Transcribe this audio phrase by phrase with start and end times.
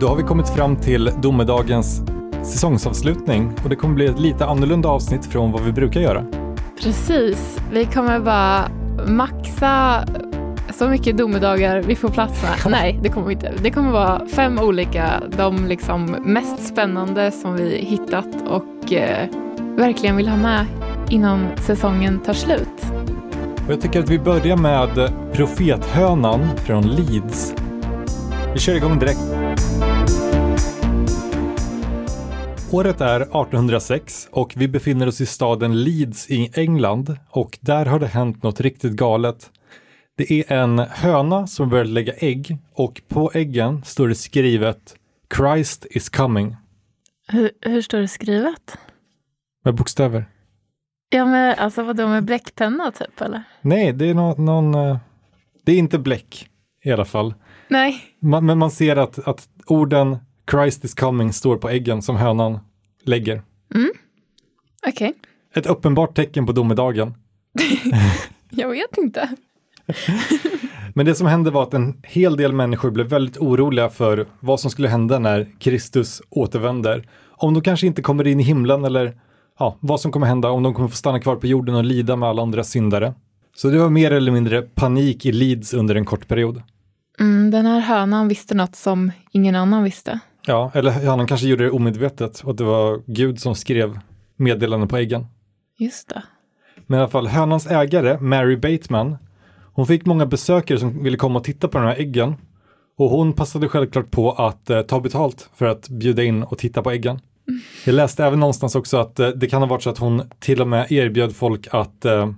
[0.00, 2.02] Då har vi kommit fram till domedagens
[2.42, 6.24] säsongsavslutning och det kommer bli ett lite annorlunda avsnitt från vad vi brukar göra.
[6.82, 7.58] Precis.
[7.72, 8.68] Vi kommer bara
[9.06, 10.04] maxa
[10.74, 12.52] så mycket domedagar vi får plats med.
[12.70, 13.52] Nej, det kommer vi inte.
[13.62, 19.28] Det kommer vara fem olika, de liksom mest spännande som vi hittat och eh,
[19.76, 20.66] verkligen vill ha med
[21.10, 22.84] innan säsongen tar slut.
[23.66, 27.54] Och jag tycker att vi börjar med profethönan från Leeds.
[28.52, 29.39] Vi kör igång direkt.
[32.72, 37.98] Året är 1806 och vi befinner oss i staden Leeds i England och där har
[37.98, 39.50] det hänt något riktigt galet.
[40.16, 44.96] Det är en höna som börjar lägga ägg och på äggen står det skrivet
[45.36, 46.56] Christ is coming.
[47.28, 48.78] Hur, hur står det skrivet?
[49.64, 50.24] Med bokstäver.
[51.08, 53.42] Ja, men alltså vadå med bläckpenna typ eller?
[53.60, 54.98] Nej, det är någon, någon eh,
[55.64, 56.48] det är inte bläck
[56.84, 57.34] i alla fall.
[57.68, 58.02] Nej.
[58.20, 60.16] Man, men man ser att, att orden
[60.50, 62.58] Christ is coming står på äggen som hönan
[63.04, 63.42] lägger.
[63.74, 63.90] Mm.
[64.86, 65.08] Okej.
[65.08, 65.12] Okay.
[65.54, 67.14] Ett uppenbart tecken på domedagen.
[68.50, 69.28] Jag vet inte.
[70.94, 74.60] Men det som hände var att en hel del människor blev väldigt oroliga för vad
[74.60, 77.08] som skulle hända när Kristus återvänder.
[77.28, 79.20] Om de kanske inte kommer in i himlen eller
[79.58, 82.16] ja, vad som kommer hända, om de kommer få stanna kvar på jorden och lida
[82.16, 83.14] med alla andra syndare.
[83.56, 86.62] Så det var mer eller mindre panik i Leeds under en kort period.
[87.20, 90.20] Mm, den här hönan visste något som ingen annan visste.
[90.46, 93.98] Ja, eller hönan kanske gjorde det omedvetet och att det var Gud som skrev
[94.36, 95.26] meddelanden på äggen.
[95.78, 96.22] Just det.
[96.86, 99.16] Men i alla fall, hönans ägare, Mary Bateman,
[99.72, 102.34] hon fick många besökare som ville komma och titta på de här äggen.
[102.96, 106.82] Och hon passade självklart på att eh, ta betalt för att bjuda in och titta
[106.82, 107.20] på äggen.
[107.48, 107.60] Mm.
[107.86, 110.60] Jag läste även någonstans också att eh, det kan ha varit så att hon till
[110.60, 112.30] och med erbjöd folk att, eh,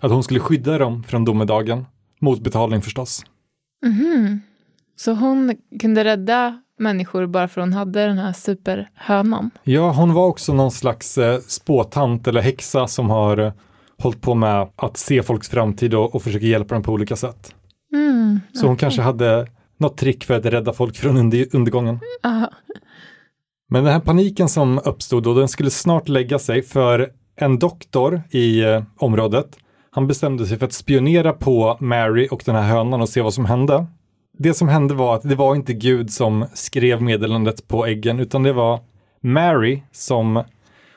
[0.00, 1.86] att hon skulle skydda dem från domedagen.
[2.20, 3.24] Mot betalning förstås.
[3.86, 4.40] Mm.
[4.96, 9.50] Så hon kunde rädda människor bara för hon hade den här superhönan?
[9.62, 13.52] Ja, hon var också någon slags eh, spåtant eller häxa som har eh,
[13.98, 17.54] hållit på med att se folks framtid och, och försöka hjälpa dem på olika sätt.
[17.92, 19.46] Mm, Så hon kanske hade
[19.78, 22.00] något trick för att rädda folk från under, undergången.
[22.24, 22.50] Aha.
[23.68, 28.22] Men den här paniken som uppstod då, den skulle snart lägga sig för en doktor
[28.30, 29.58] i eh, området,
[29.90, 33.34] han bestämde sig för att spionera på Mary och den här hönan och se vad
[33.34, 33.86] som hände.
[34.42, 38.42] Det som hände var att det var inte Gud som skrev meddelandet på äggen, utan
[38.42, 38.80] det var
[39.20, 40.44] Mary som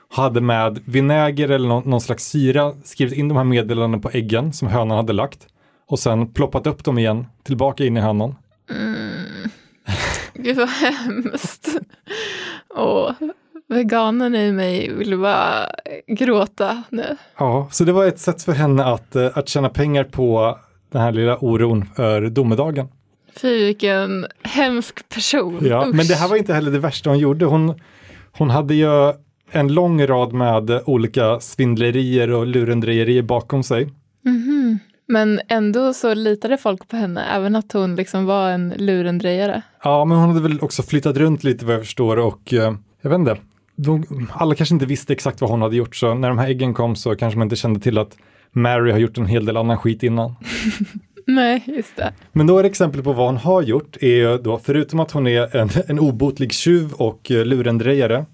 [0.10, 4.54] hade med vinäger eller någon, någon slags syra skrivit in de här meddelandena på äggen
[4.54, 5.48] som hönan hade lagt
[5.88, 8.36] och sen ploppat upp dem igen tillbaka in i hönan.
[8.70, 9.50] Mm.
[10.34, 11.68] Gud vad hemskt.
[12.76, 13.12] Åh,
[13.70, 15.70] veganen i mig vill bara
[16.08, 17.18] gråta nu.
[17.38, 20.60] Ja, så det var ett sätt för henne att, eh, att tjäna pengar på
[20.92, 22.88] den här lilla oron för domedagen.
[23.36, 25.60] Fy vilken hemsk person.
[25.62, 25.96] Ja, Usch.
[25.96, 27.46] men det här var inte heller det värsta hon gjorde.
[27.46, 27.80] Hon,
[28.32, 29.14] hon hade ju
[29.52, 33.82] en lång rad med olika svindlerier och lurendrejerier bakom sig.
[34.26, 34.78] Mm -hmm.
[35.08, 39.62] Men ändå så litade folk på henne, även att hon liksom var en lurendrejare.
[39.84, 43.10] Ja, men hon hade väl också flyttat runt lite vad jag förstår och eh, jag
[43.10, 43.38] vet inte.
[43.76, 46.74] De, alla kanske inte visste exakt vad hon hade gjort, så när de här äggen
[46.74, 48.18] kom så kanske man inte kände till att
[48.52, 50.36] Mary har gjort en hel del annan skit innan.
[51.28, 52.14] Nej, just det.
[52.32, 55.70] Men några exempel på vad hon har gjort är då, förutom att hon är en,
[55.88, 58.26] en obotlig tjuv och eh, lurendrejare,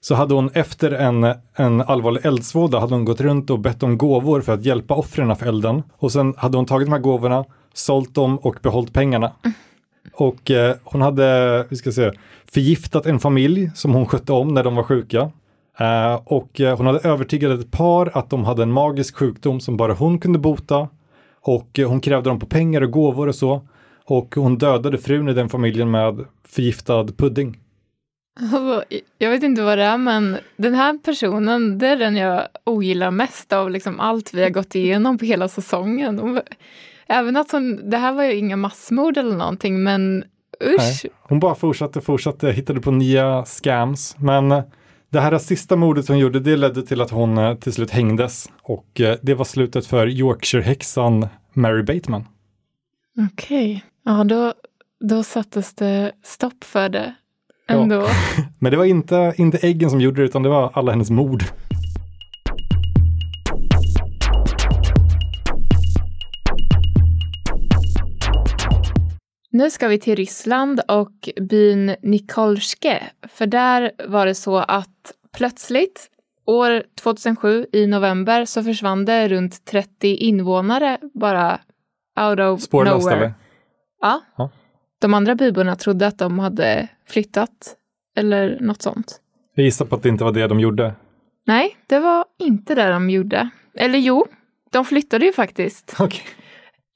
[0.00, 3.98] så hade hon efter en, en allvarlig eldsvåda hade hon gått runt och bett om
[3.98, 5.82] gåvor för att hjälpa offren för elden.
[5.96, 7.44] Och sen hade hon tagit de här gåvorna,
[7.74, 9.32] sålt dem och behållit pengarna.
[9.44, 9.54] Mm.
[10.12, 12.12] Och eh, hon hade, vi ska se,
[12.52, 15.30] förgiftat en familj som hon skötte om när de var sjuka.
[15.78, 19.76] Eh, och eh, hon hade övertygat ett par att de hade en magisk sjukdom som
[19.76, 20.88] bara hon kunde bota.
[21.40, 23.68] Och hon krävde dem på pengar och gåvor och så.
[24.04, 27.58] Och hon dödade frun i den familjen med förgiftad pudding.
[28.40, 28.84] Alltså,
[29.18, 33.10] jag vet inte vad det är, men den här personen, det är den jag ogillar
[33.10, 36.40] mest av liksom allt vi har gått igenom på hela säsongen.
[37.06, 40.24] Även att hon, det här var ju inga massmord eller någonting, men
[40.64, 40.78] usch.
[40.78, 44.16] Nej, hon bara fortsatte, fortsatte, hittade på nya scams.
[44.18, 44.62] Men
[45.10, 48.50] det här sista mordet hon gjorde, det ledde till att hon eh, till slut hängdes.
[48.62, 52.24] Och eh, det var slutet för Yorkshire-häxan Mary Bateman.
[53.32, 53.80] Okej, okay.
[54.04, 54.54] ja då,
[55.00, 57.14] då sattes det stopp för det
[57.68, 57.94] ändå.
[57.94, 58.08] Ja.
[58.58, 61.44] Men det var inte, inte äggen som gjorde det, utan det var alla hennes mord.
[69.50, 73.02] Nu ska vi till Ryssland och byn Nikolske.
[73.28, 76.10] För där var det så att plötsligt,
[76.46, 81.60] år 2007 i november, så försvann det runt 30 invånare bara
[82.20, 83.16] out of Spårlöst nowhere.
[83.16, 83.34] eller?
[84.00, 84.20] Ja.
[84.36, 84.50] ja.
[84.98, 87.76] de andra byborna trodde att de hade flyttat
[88.16, 89.20] eller något sånt.
[89.54, 90.94] Jag gissar på att det inte var det de gjorde.
[91.46, 93.50] Nej, det var inte det de gjorde.
[93.74, 94.26] Eller jo,
[94.70, 95.96] de flyttade ju faktiskt.
[95.98, 96.22] Okej.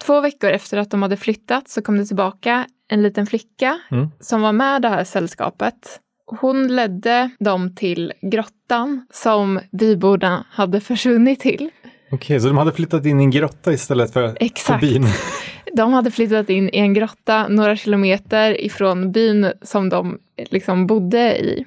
[0.06, 4.08] Två veckor efter att de hade flyttat så kom det tillbaka en liten flicka Mm.
[4.20, 6.00] som var med det här sällskapet.
[6.26, 11.70] Hon ledde dem till grottan som byborna hade försvunnit till.
[12.10, 14.80] Okej, så de hade flyttat in i en grotta istället för, för Exakt.
[14.80, 15.06] byn?
[15.76, 20.18] De hade flyttat in i en grotta några kilometer ifrån byn som de
[20.50, 21.64] liksom bodde i.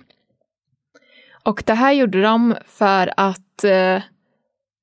[1.44, 4.02] Och det här gjorde de för att eh,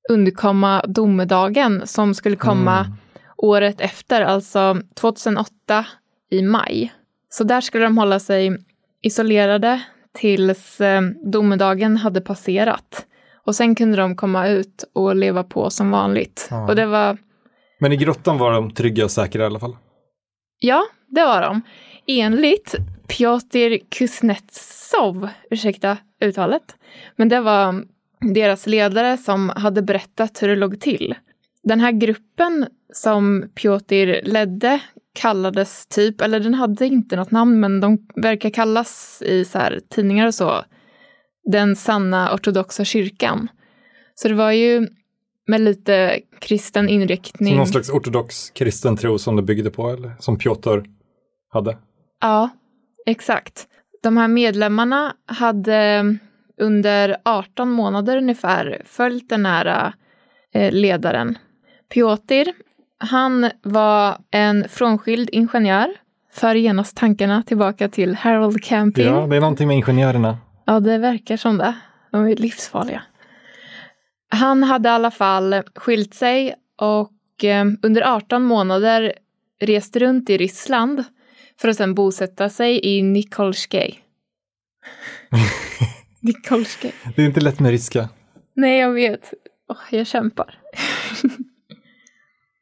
[0.09, 2.93] undkomma domedagen som skulle komma Mm.
[3.43, 5.85] Året efter, alltså 2008
[6.31, 6.93] i maj.
[7.29, 8.57] Så där skulle de hålla sig
[9.01, 9.81] isolerade
[10.13, 13.05] tills eh, domedagen hade passerat.
[13.45, 16.47] Och sen kunde de komma ut och leva på som vanligt.
[16.49, 16.67] Ja.
[16.67, 17.17] Och det var
[17.79, 19.77] Men i grottan var de trygga och säkra i alla fall?
[20.59, 21.61] Ja, det var de.
[22.07, 22.75] Enligt
[23.07, 26.75] Piotr Kuznetsov, ursäkta uttalet,
[27.15, 27.85] men det var
[28.33, 31.15] deras ledare som hade berättat hur det låg till.
[31.63, 34.79] Den här gruppen som Piotr ledde
[35.13, 39.79] kallades typ, eller den hade inte något namn, men de verkar kallas i så här
[39.89, 40.63] tidningar och så,
[41.51, 43.47] den sanna ortodoxa kyrkan.
[44.15, 44.87] Så det var ju
[45.47, 47.51] med lite kristen inriktning.
[47.51, 50.83] Som någon slags ortodox kristen tro som det byggde på, eller som Piotr
[51.49, 51.77] hade?
[52.21, 52.49] Ja,
[53.05, 53.67] exakt.
[54.03, 56.05] De här medlemmarna hade
[56.57, 59.93] under 18 månader ungefär följt den här
[60.53, 61.37] eh, ledaren.
[61.93, 62.51] Piotr,
[62.97, 65.87] han var en frånskild ingenjör,
[66.31, 69.05] för genast tankarna tillbaka till Harold Camping.
[69.05, 70.37] Ja, det är någonting med ingenjörerna.
[70.65, 71.75] Ja, det verkar som det.
[72.11, 73.03] De är livsfarliga.
[74.29, 79.13] Han hade i alla fall skilt sig och eh, under 18 månader
[79.61, 81.03] rest runt i Ryssland
[81.61, 83.99] för att sedan bosätta sig i Nikolskij.
[86.19, 86.93] Nikolskij.
[87.15, 88.09] Det är inte lätt med ryska.
[88.53, 89.33] Nej, jag vet.
[89.69, 90.59] Åh, jag kämpar.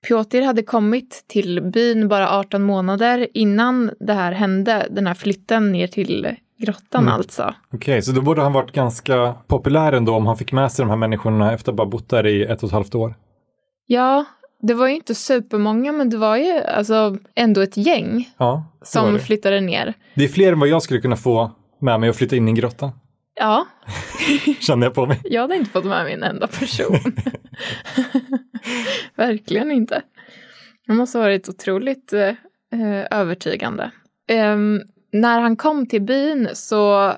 [0.07, 5.71] Piotr hade kommit till byn bara 18 månader innan det här hände, den här flytten
[5.71, 7.13] ner till grottan Mm.
[7.13, 7.53] alltså.
[7.74, 10.89] Okej, så då borde han varit ganska populär ändå om han fick med sig de
[10.89, 13.15] här människorna efter att bara bott där i ett och ett halvt år.
[13.88, 14.25] Ja,
[14.62, 19.19] det var ju inte supermånga, men det var ju alltså ändå ett gäng Ja, som
[19.19, 19.94] flyttade ner.
[20.15, 22.51] Det är fler än vad jag skulle kunna få med mig att flytta in i
[22.51, 22.92] en grotta,
[23.36, 23.68] Ja,
[24.60, 25.22] kände jag på mig.
[25.24, 26.95] jag hade inte fått med mig en enda person.
[29.16, 30.01] Verkligen inte.
[30.88, 32.28] Det måste ha varit otroligt eh,
[32.74, 33.92] eh, övertygande.
[34.28, 34.81] Ehm,
[35.12, 37.13] när han kom till byn så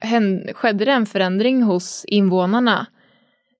[0.00, 2.86] hände, skedde det en förändring hos invånarna.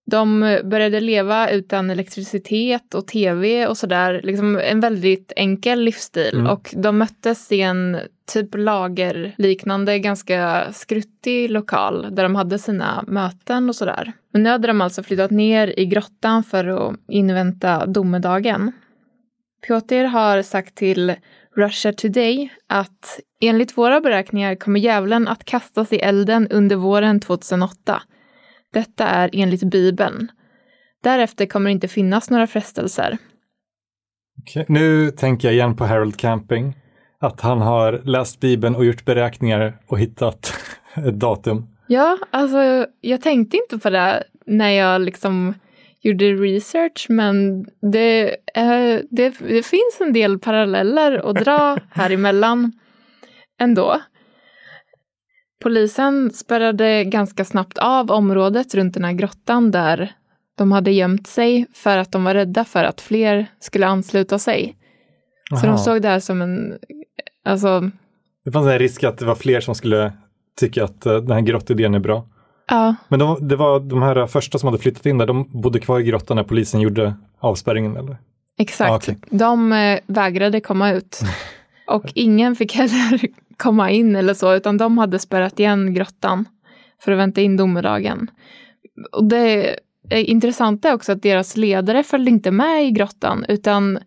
[0.06, 4.20] De började leva utan elektricitet och tv och sådär.
[4.24, 6.34] Liksom en väldigt enkel livsstil.
[6.34, 6.46] Mm.
[6.46, 7.98] Och de möttes i en
[8.32, 14.12] typ lagerliknande, ganska skruttig lokal där de hade sina möten och sådär.
[14.32, 18.72] Men nu hade de alltså flyttat ner i grottan för att invänta domedagen.
[19.66, 21.14] Piotr har sagt till
[21.56, 28.02] Russia Today att enligt våra beräkningar kommer djävulen att kastas i elden under våren 2008.
[28.72, 30.28] Detta är enligt Bibeln.
[31.02, 33.18] Därefter kommer det inte finnas några frestelser.
[34.42, 34.64] Okay.
[34.68, 36.79] Nu tänker jag igen på Harold Camping.
[37.20, 40.54] Att han har läst Bibeln och gjort beräkningar och hittat
[40.94, 41.66] ett datum.
[41.86, 45.54] Ja, alltså jag tänkte inte på det när jag liksom
[46.00, 52.72] gjorde research, men det, eh, det, det finns en del paralleller att dra här emellan
[53.60, 54.00] ändå.
[55.62, 60.12] Polisen spärrade ganska snabbt av området runt den här grottan där
[60.56, 64.76] de hade gömt sig för att de var rädda för att fler skulle ansluta sig.
[65.50, 65.66] Så Aha.
[65.66, 66.78] de såg det här som en,
[67.44, 67.90] alltså,
[68.44, 70.12] Det fanns en risk att det var fler som skulle
[70.60, 72.26] tycka att eh, den här grottidén är bra.
[72.68, 75.80] ja, Men de, det var de här första som hade flyttat in där, de bodde
[75.80, 78.16] kvar i grottan när polisen gjorde avspärrningen eller?
[78.58, 78.90] Exakt.
[78.90, 79.18] Ah, okej.
[79.30, 81.20] De eh, vägrade komma ut.
[81.86, 83.20] Och ingen fick heller
[83.56, 86.44] komma in eller så, utan de hade spärrat igen grottan
[87.02, 88.30] för att vänta in domedagen.
[89.12, 89.76] Och det
[90.10, 93.98] är intressant är också att deras ledare följde inte med i grottan, utan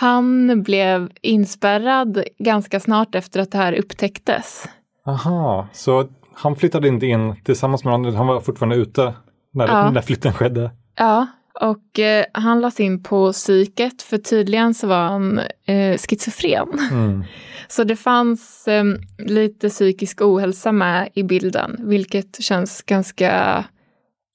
[0.00, 4.68] han blev inspärrad ganska snart efter att det här upptäcktes.
[5.06, 9.14] Aha, så han flyttade inte in tillsammans med andra, han var fortfarande ute
[9.54, 9.90] när, Ja.
[9.90, 10.70] när flytten skedde.
[10.96, 11.26] Ja,
[11.60, 16.68] och eh, han lades in på psyket, för tydligen så var han eh, schizofren.
[16.90, 17.24] Mm.
[17.68, 18.84] Så det fanns eh,
[19.18, 23.64] lite psykisk ohälsa med i bilden, vilket känns ganska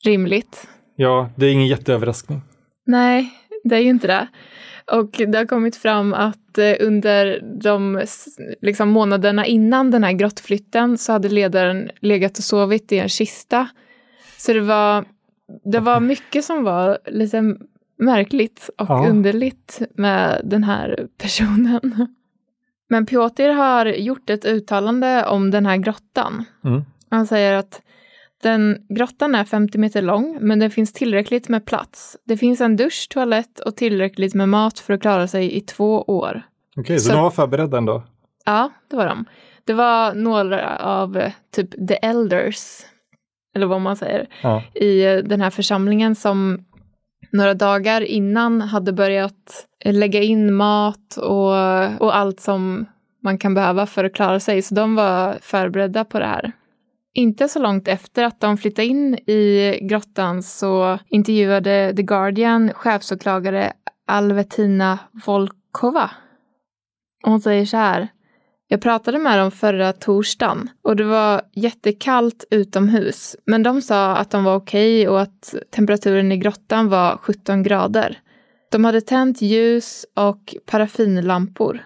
[0.06, 0.68] rimligt.
[0.96, 2.42] Ja, det är ingen jätteöverraskning.
[2.86, 4.28] Nej, det är ju inte det.
[4.92, 8.02] Och det har kommit fram att eh, under de
[8.62, 13.68] liksom, månaderna innan den här grottflytten så hade ledaren legat och sovit i en kista.
[14.38, 15.06] Så det var,
[15.64, 17.56] det var mycket som var lite
[17.98, 19.08] märkligt och Ja.
[19.10, 22.08] underligt med den här personen.
[22.90, 26.46] Men Piotr har gjort ett uttalande om den här grottan.
[26.64, 26.82] Mm.
[27.10, 27.82] Han säger att
[28.50, 32.18] den grottan är 50 meter lång, men det finns tillräckligt med plats.
[32.26, 36.02] Det finns en dusch, toalett och tillräckligt med mat för att klara sig i två
[36.02, 36.42] år.
[36.78, 38.04] Okej, så, Så- de var förberedda ändå?
[38.46, 39.26] Ja, det var de.
[39.66, 41.22] Det var några av
[41.56, 42.58] typ the elders,
[43.56, 44.64] eller vad man säger, Ja.
[44.74, 46.66] i eh, den här församlingen som
[47.32, 51.52] några dagar innan hade börjat lägga in mat och,
[52.02, 52.86] och allt som
[53.24, 54.62] man kan behöva för att klara sig.
[54.62, 56.52] Så de var förberedda på det här.
[57.18, 63.74] Inte så långt efter att de flyttade in i grottan så intervjuade The Guardian chefsåklagare
[64.08, 66.12] Alvetina Volkova.
[67.24, 68.08] Och hon säger så här.
[68.68, 73.36] Jag pratade med dem förra torsdagen och det var jättekallt utomhus.
[73.46, 78.20] Men de sa att de var okej och att temperaturen i grottan var 17 grader.
[78.72, 81.80] De hade tänt ljus och paraffinlampor.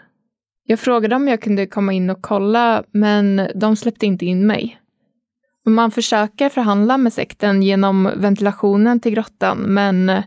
[0.66, 4.80] Jag frågade om jag kunde komma in och kolla, men de släppte inte in mig.
[5.66, 10.22] Man försöker förhandla med sekten genom ventilationen till grottan, men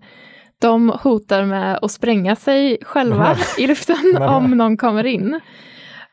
[0.58, 5.40] de hotar med att spränga sig själva i luften om någon kommer in.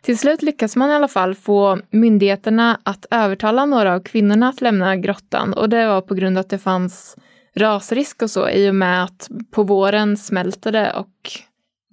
[0.01, 4.61] Till slut lyckas man i alla fall få myndigheterna att övertala några av kvinnorna att
[4.61, 7.15] lämna grottan och det var på grund av att det fanns
[7.55, 11.09] rasrisk och så i och med att på våren smälter det och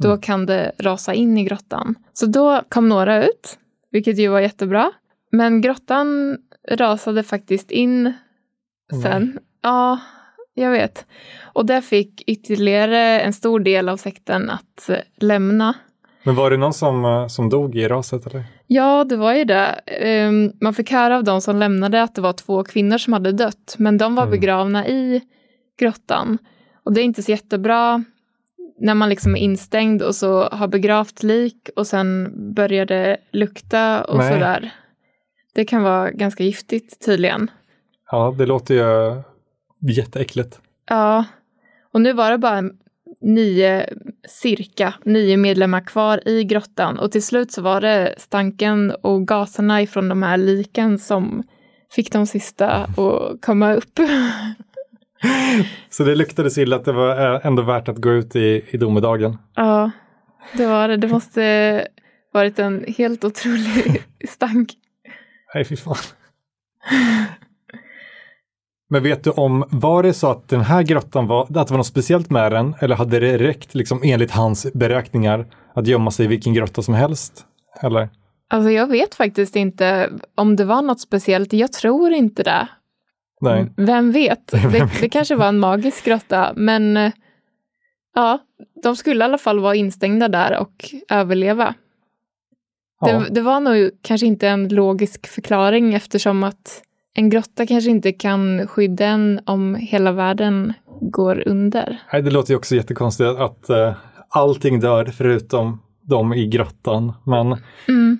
[0.02, 0.20] då Mm.
[0.20, 1.94] kan det rasa in i grottan.
[2.12, 3.58] Så då kom några ut,
[3.90, 4.92] vilket ju var jättebra.
[5.32, 6.38] Men grottan
[6.70, 8.12] rasade faktiskt in
[9.02, 9.38] sen.
[9.62, 9.98] Ja,
[10.54, 11.06] jag vet.
[11.42, 15.74] Och det fick ytterligare en stor del av sekten att eh, lämna.
[16.22, 18.44] Men var det någon som, eh, som dog i raset eller?
[18.66, 19.66] Ja, det var ju det.
[19.86, 23.32] Ehm, Man fick höra av de som lämnade att det var två kvinnor som hade
[23.32, 24.30] dött, men de var Mm.
[24.30, 25.20] begravna i
[25.78, 26.38] grottan.
[26.84, 28.04] Och det är inte så jättebra
[28.80, 34.04] när man liksom är instängd och så har begravt lik och sen börjar det lukta
[34.04, 34.32] och Nej.
[34.32, 34.70] sådär.
[35.56, 37.50] Det kan vara ganska giftigt tydligen.
[38.10, 39.22] Ja, det låter ju
[39.92, 40.60] jätteäckligt.
[40.88, 41.24] Ja,
[41.92, 42.62] och nu var det bara
[43.20, 43.86] nio,
[44.28, 49.82] cirka nio medlemmar kvar i grottan och till slut så var det stanken och gaserna
[49.82, 51.42] ifrån de här liken som
[51.92, 53.98] fick de sista att komma upp.
[55.90, 58.64] Så det luktade så illa att det var eh, ändå värt att gå ut i,
[58.70, 59.38] i domedagen.
[59.54, 59.90] ja,
[60.52, 60.96] det var det.
[60.96, 61.88] Det måste
[62.32, 64.76] varit en helt otrolig stank.
[65.56, 65.96] Nej, fy fan.
[68.88, 71.76] Men vet du om, var det så att den här grottan var, att det var
[71.76, 72.74] något speciellt med den?
[72.80, 76.94] Eller hade det räckt, liksom enligt hans beräkningar, att gömma sig i vilken grotta som
[76.94, 77.44] helst?
[77.82, 78.08] Eller?
[78.50, 81.52] Alltså jag vet faktiskt inte om det var något speciellt.
[81.52, 82.68] Jag tror inte det.
[83.40, 83.72] Nej.
[83.76, 84.46] Vem vet?
[84.52, 87.12] Det, det kanske var en magisk grotta, men eh,
[88.14, 88.38] ja,
[88.82, 91.74] de skulle i alla fall vara instängda där och överleva.
[93.00, 93.12] Ja.
[93.18, 96.82] Det, det var nog kanske inte en logisk förklaring eftersom att
[97.14, 101.98] en grotta kanske inte kan skydda en om hela världen går under.
[102.12, 103.94] Nej, det låter ju också jättekonstigt att, att eh,
[104.28, 107.12] allting dör förutom de i grottan.
[107.26, 107.56] Men
[107.88, 108.18] Mm.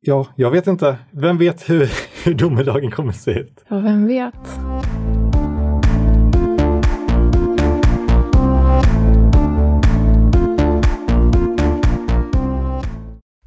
[0.00, 0.96] ja, jag vet inte.
[1.10, 1.90] Vem vet hur,
[2.24, 3.64] hur domedagen kommer se ut?
[3.68, 4.34] Ja, vem vet?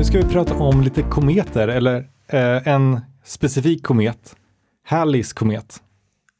[0.00, 1.96] Nu ska vi prata om lite kometer, eller
[2.28, 4.36] eh, en specifik komet.
[4.84, 5.76] Halleys komet.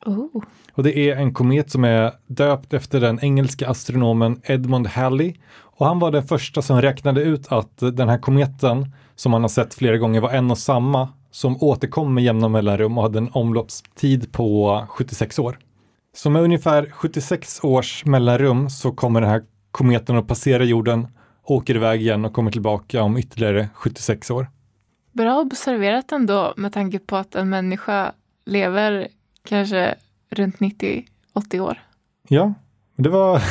[0.06, 0.42] Oh.
[0.72, 5.34] Och det är en komet som är döpt efter den engelska astronomen Edmund Halley.
[5.52, 9.48] Och han var den första som räknade ut att den här kometen, som man har
[9.48, 13.30] sett flera gånger, var en och samma, som återkom med jämna mellanrum och hade en
[13.32, 15.58] omloppstid på 76 år.
[16.16, 21.06] Så med ungefär 76 års mellanrum så kommer den här kometen att passera jorden,
[21.42, 24.46] åker iväg igen och kommer tillbaka om ytterligare 76 år.
[25.12, 28.12] Bra observerat ändå med tanke på att en människa
[28.44, 29.08] lever
[29.44, 29.94] kanske
[30.30, 31.78] runt 90-80 år.
[32.28, 32.54] Ja,
[32.96, 33.42] det var,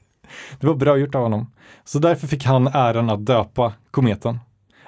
[0.60, 1.52] det var bra gjort av honom.
[1.84, 4.38] Så därför fick han äran att döpa kometen.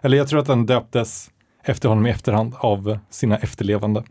[0.00, 1.30] Eller jag tror att den döptes
[1.62, 4.04] efter honom i efterhand av sina efterlevande.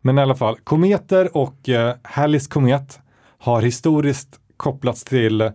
[0.00, 3.00] Men i alla fall, kometer och eh, Hallis komet
[3.38, 5.52] har historiskt kopplats till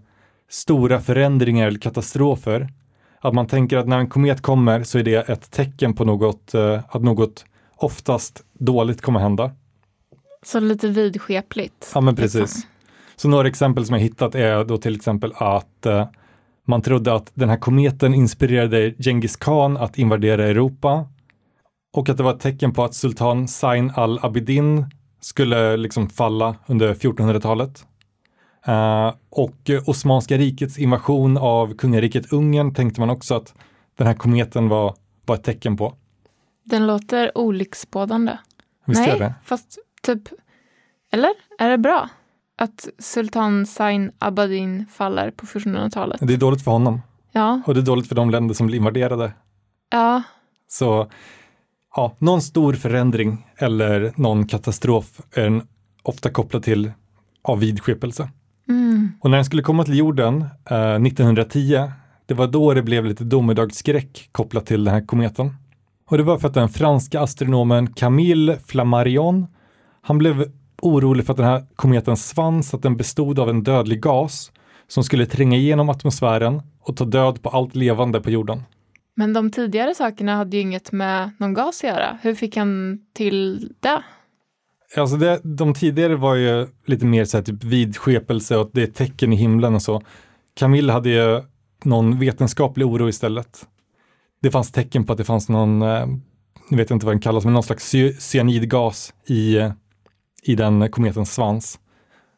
[0.49, 2.69] stora förändringar eller katastrofer.
[3.21, 6.53] Att man tänker att när en komet kommer så är det ett tecken på något,
[6.53, 9.51] eh, att något oftast dåligt kommer hända.
[10.45, 11.91] Så lite vidskepligt.
[11.93, 12.41] Ja, men precis.
[12.41, 12.61] liksom.
[13.15, 16.07] Så några exempel som jag hittat är då till exempel att eh,
[16.67, 21.07] man trodde att den här kometen inspirerade Genghis khan att invadera Europa
[21.93, 24.85] och att det var ett tecken på att sultan Zain al-Abidin
[25.21, 27.85] skulle liksom falla under 1400-talet.
[28.67, 33.53] Eh, och Osmanska rikets invasion av kungariket Ungern tänkte man också att
[33.97, 34.95] den här kometen var,
[35.25, 35.95] var ett tecken på.
[36.63, 38.37] Den låter olycksbådande.
[38.85, 39.33] Visst Nej, det?
[39.43, 40.21] fast typ...
[41.11, 41.31] Eller?
[41.59, 42.09] Är det bra?
[42.57, 46.19] Att Sultan Zain Abadin faller på 1400-talet?
[46.21, 48.77] Det är dåligt för honom Ja, och det är dåligt för de länder som blir
[48.77, 49.31] invaderade.
[49.89, 50.23] ja,
[50.67, 51.11] Så
[51.95, 55.61] ja, någon stor förändring eller någon katastrof är
[56.03, 56.91] ofta kopplad till
[57.41, 58.29] av vidskepelse
[59.05, 59.17] mm.
[59.19, 61.91] Och när den skulle komma till jorden eh, 1910,
[62.25, 65.53] det var då det blev lite domedagsskräck kopplat till den här kometen.
[66.09, 69.47] Och det var för att den franska astronomen Camille Flammarion,
[70.01, 70.45] han blev
[70.81, 74.51] orolig för att den här kometens svans, att den bestod av en dödlig gas
[74.87, 78.63] som skulle tränga igenom atmosfären och ta död på allt levande på jorden.
[79.15, 82.17] Men de tidigare sakerna hade ju inget med någon gas att göra.
[82.21, 84.03] Hur fick han till det?
[84.97, 88.83] Alltså det, de tidigare var ju lite mer så här typ vidskepelse och att det
[88.83, 90.01] är tecken i himlen och så.
[90.53, 91.41] Camille hade ju
[91.83, 93.67] någon vetenskaplig oro istället.
[94.41, 96.07] Det fanns tecken på att det fanns någon, eh,
[96.69, 99.71] nu vet jag inte vad den kallas, men någon slags cyanidgas i, eh,
[100.43, 101.79] i den kometens svans.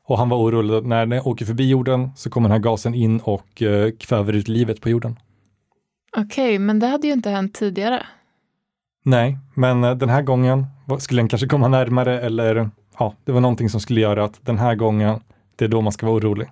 [0.07, 2.93] Och han var orolig att när den åker förbi jorden så kommer den här gasen
[2.93, 5.19] in och eh, kväver ut livet på jorden.
[6.17, 8.05] Okej, men det hade ju inte hänt tidigare.
[9.07, 10.65] Nej, men eh, den här gången
[10.99, 14.57] skulle den kanske komma närmare eller ja, det var någonting som skulle göra att den
[14.57, 15.19] här gången,
[15.55, 16.47] det är då man ska vara orolig.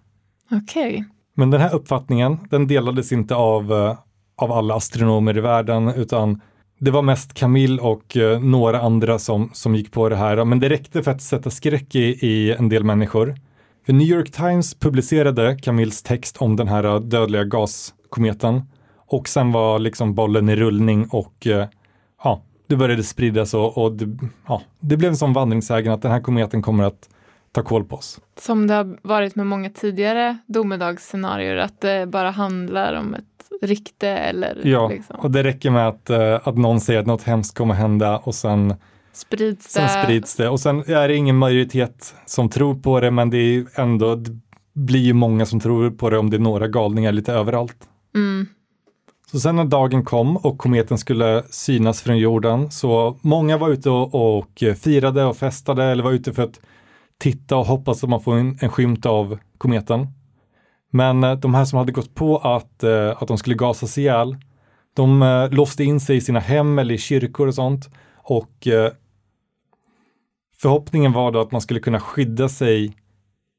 [0.51, 1.05] Okej.
[1.33, 3.97] Men den här uppfattningen, den delades inte av, eh,
[4.35, 6.41] av alla astronomer i världen, utan
[6.79, 10.45] det var mest Camille och eh, några andra som, som gick på det här.
[10.45, 13.35] Men det räckte för att sätta skräck i, i en del människor.
[13.85, 18.61] För New York Times publicerade Camilles text om den här dödliga gaskometen.
[19.07, 21.47] Och sen var liksom bollen i rullning och
[22.67, 26.21] det började spridas och, och det, ja, det blev en sån vandringssägen att den här
[26.21, 27.10] kometen kommer att
[27.51, 28.19] ta koll på oss.
[28.39, 33.23] Som det har varit med många tidigare domedagsscenarier, att det bara handlar om ett
[33.62, 37.23] rykte eller Ja, liksom, och det räcker med att, eh, att någon säger att något
[37.23, 38.73] hemskt kommer hända och sen,
[39.13, 40.04] sprids sen det.
[40.04, 40.49] sprids det.
[40.49, 44.32] Och sen är det ingen majoritet som tror på det, men det är ändå, det
[44.73, 47.78] blir ju många som tror på det om det är några galningar lite överallt.
[48.15, 48.47] Mm.
[49.31, 53.89] Så sen när dagen kom och kometen skulle synas från jorden, så många var ute
[53.89, 56.59] och, och firade och festade eller var ute för att
[57.17, 60.07] titta och hoppas att man får en, en skymt av kometen.
[60.91, 64.38] Men eh, de här som hade gått på att, eh, att de skulle gasas ihjäl,
[64.93, 67.89] de eh, låste in sig i sina hem eller i kyrkor och sånt.
[68.17, 68.67] Och
[70.61, 72.97] förhoppningen var då att man skulle kunna skydda sig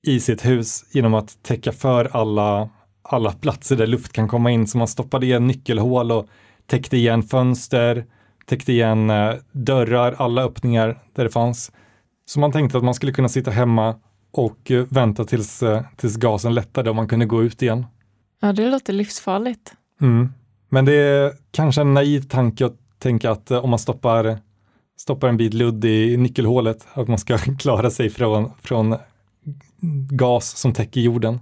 [0.07, 2.69] i sitt hus genom att täcka för alla,
[3.09, 4.67] alla platser där luft kan komma in.
[4.67, 6.29] Så man stoppade igen nyckelhål och
[6.67, 8.05] täckte igen fönster,
[8.47, 11.73] täckte igen eh, dörrar, alla öppningar där det fanns.
[12.27, 13.95] Så man tänkte att man skulle kunna sitta hemma
[14.31, 17.87] och eh, vänta tills, eh, tills gasen lättade och man kunde gå ut igen.
[18.41, 19.75] Ja, det låter livsfarligt.
[20.01, 20.33] Mm.
[20.69, 24.39] Men det är kanske en naiv tanke att tänka att eh, om man stoppar,
[24.99, 28.97] stoppar en bit ludd i nyckelhålet, att man ska klara sig från, från
[30.11, 31.41] gas som täcker jorden.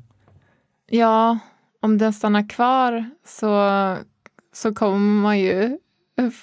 [0.90, 1.38] Ja,
[1.85, 3.97] om den stannar kvar så,
[4.53, 5.79] så kommer man ju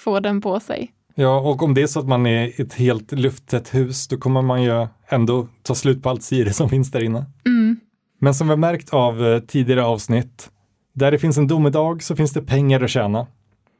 [0.02, 0.92] få den på sig.
[1.14, 4.42] Ja, och om det är så att man är ett helt lufttätt hus, då kommer
[4.42, 7.24] man ju ändå ta slut på allt syre som finns där inne.
[7.46, 7.80] Mm.
[8.18, 10.50] Men som vi har märkt av eh, tidigare avsnitt,
[10.92, 13.26] där det finns en domedag så finns det pengar att tjäna.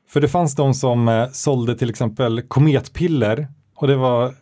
[0.08, 4.34] För det fanns de som eh, sålde till exempel kometpiller och det var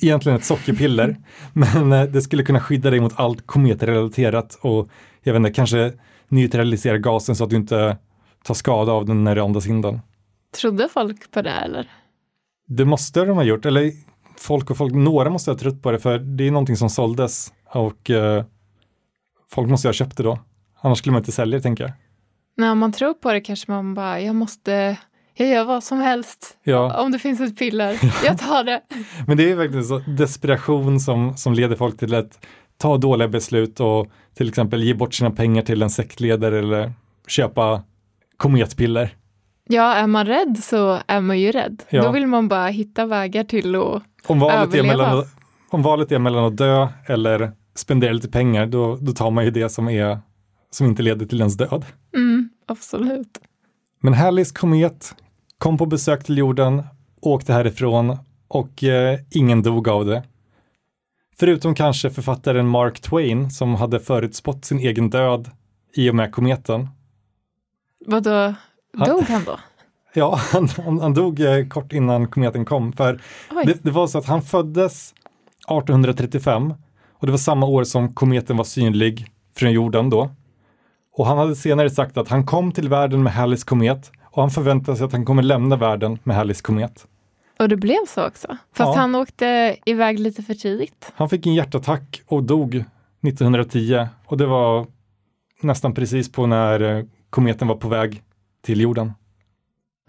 [0.00, 1.16] egentligen ett sockerpiller,
[1.52, 4.88] men eh, det skulle kunna skydda dig mot allt kometrelaterat och
[5.22, 5.92] jag vet inte, kanske
[6.30, 7.96] neutralisera gasen så att du inte
[8.44, 10.00] tar skada av den när du andas in den.
[10.60, 11.90] Trodde folk på det eller?
[12.66, 13.92] Det måste de ha gjort, eller
[14.36, 17.52] folk och folk, några måste ha trott på det för det är någonting som såldes
[17.72, 18.44] och eh,
[19.50, 20.38] folk måste ha köpt det då.
[20.80, 21.92] Annars skulle man inte sälja det tänker jag.
[22.56, 24.96] När man tror på det kanske man bara, jag måste,
[25.34, 26.58] jag gör vad som helst.
[26.62, 28.80] Ja, Om det finns ett piller, jag tar det.
[29.26, 32.46] men det är verkligen så desperation som, som leder folk till att
[32.80, 36.92] ta dåliga beslut och till exempel ge bort sina pengar till en sektledare eller
[37.26, 37.82] köpa
[38.36, 39.14] kometpiller.
[39.68, 41.82] Ja, är man rädd så är man ju rädd.
[41.90, 42.02] Ja.
[42.02, 44.86] Då vill man bara hitta vägar till att Om valet, är Överleva.
[44.86, 45.26] mellan, att-
[45.70, 49.50] om valet är mellan att dö eller spendera lite pengar, då, då tar man ju
[49.50, 50.18] det som, är,
[50.70, 51.84] som inte leder till ens död.
[52.16, 53.38] Mm, absolut.
[54.02, 55.14] Men Halleys komet
[55.58, 56.82] kom på besök till jorden,
[57.20, 58.16] åkte härifrån
[58.48, 60.22] och eh, ingen dog av det.
[61.40, 65.50] Förutom kanske författaren Mark Twain som hade förutspått sin egen död
[65.94, 66.88] i och med kometen.
[68.06, 68.54] Vadå,
[69.06, 69.58] dog han då?
[70.14, 72.92] Ja, han, han, han dog eh, kort innan kometen kom.
[72.92, 73.20] För
[73.64, 76.74] det, det var så att han föddes 1835
[77.12, 79.26] och det var samma år som kometen var synlig
[79.56, 80.30] från jorden då.
[81.16, 84.50] Och han hade senare sagt att han kom till världen med Halleys komet och han
[84.50, 87.06] förväntade sig att han kommer lämna världen med Halleys komet.
[87.60, 88.48] Och det blev så också.
[88.48, 89.00] Fast Ja.
[89.00, 91.12] han åkte iväg lite för tidigt.
[91.14, 92.84] Han fick en hjärtattack och dog
[93.26, 94.86] 1910 och det var
[95.60, 98.22] nästan precis på när eh, kometen var på väg
[98.62, 99.12] till jorden.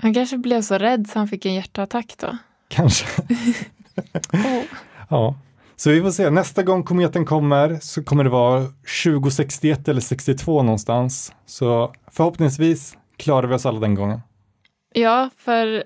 [0.02, 2.38] Han kanske blev så rädd så han fick en hjärtattack då.
[2.68, 3.06] Kanske.
[4.34, 4.64] Oh.
[5.10, 5.36] Ja,
[5.76, 6.30] så vi får se.
[6.30, 8.66] Nästa gång kometen kommer så kommer det vara
[9.04, 11.34] 2061 eller 62 någonstans.
[11.46, 14.20] Så förhoppningsvis klarar vi oss alla den gången.
[14.94, 15.84] Ja, för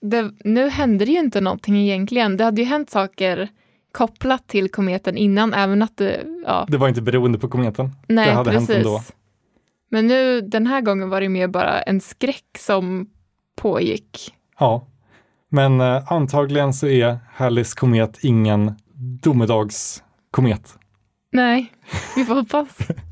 [0.00, 2.36] det, nu hände det ju inte någonting egentligen.
[2.36, 3.48] Det hade ju hänt saker
[3.92, 7.90] kopplat till kometen innan, även att det, ja, Det var inte beroende på kometen.
[8.08, 8.96] nej det hade hänt ändå.
[8.98, 9.12] precis.
[9.90, 13.06] Men nu, den här gången var det mer bara en skräck som
[13.56, 14.34] pågick.
[14.58, 14.86] Ja,
[15.48, 18.72] men eh, antagligen så är Halleys komet ingen
[19.22, 20.78] domedagskomet.
[21.32, 21.72] Nej,
[22.16, 22.68] vi får hoppas.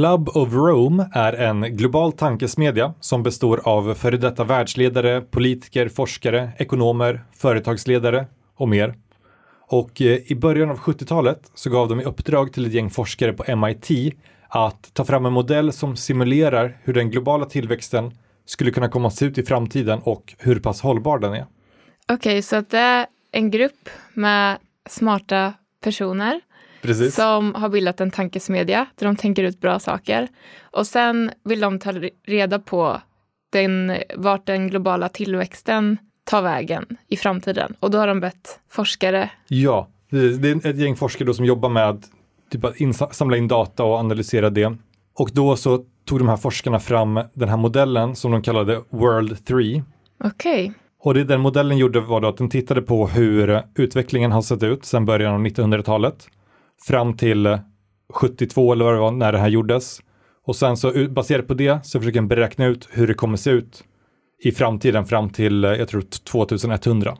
[0.00, 6.52] Club of Rome är en global tankesmedja som består av före detta världsledare, politiker, forskare,
[6.58, 8.94] ekonomer, företagsledare och mer.
[9.68, 13.32] Och eh, i början av 70-talet så gav de i uppdrag till ett gäng forskare
[13.32, 14.14] på MIT
[14.48, 18.12] att ta fram en modell som simulerar hur den globala tillväxten
[18.46, 21.46] skulle kunna komma att se ut i framtiden och hur pass hållbar den är.
[22.12, 24.58] Okej, så att det är en grupp med
[24.88, 26.40] smarta personer
[26.82, 27.14] Precis.
[27.14, 30.28] som har bildat en tankesmedja där de tänker ut bra saker.
[30.62, 31.92] Och sen vill de ta
[32.26, 33.00] reda på
[33.52, 37.74] den, vart den globala tillväxten tar vägen i framtiden.
[37.80, 39.30] Och då har de bett forskare.
[39.48, 42.04] Ja, det är ett gäng forskare som jobbar med
[42.50, 44.76] typ att samla in data och analysera det.
[45.14, 49.44] Och då så tog de här forskarna fram den här modellen som de kallade World
[49.44, 49.82] 3.
[50.24, 54.42] Okej, Och det den modellen gjorde var då att den tittade på hur utvecklingen har
[54.42, 56.28] sett ut sedan början av 1900-talet
[56.86, 57.58] fram till
[58.12, 60.00] 72 eller vad det var när det här gjordes.
[60.46, 63.50] Och sen så baserat på det så försöker den beräkna ut hur det kommer se
[63.50, 63.84] ut
[64.42, 67.16] i framtiden fram till, eh, jag tror 2100.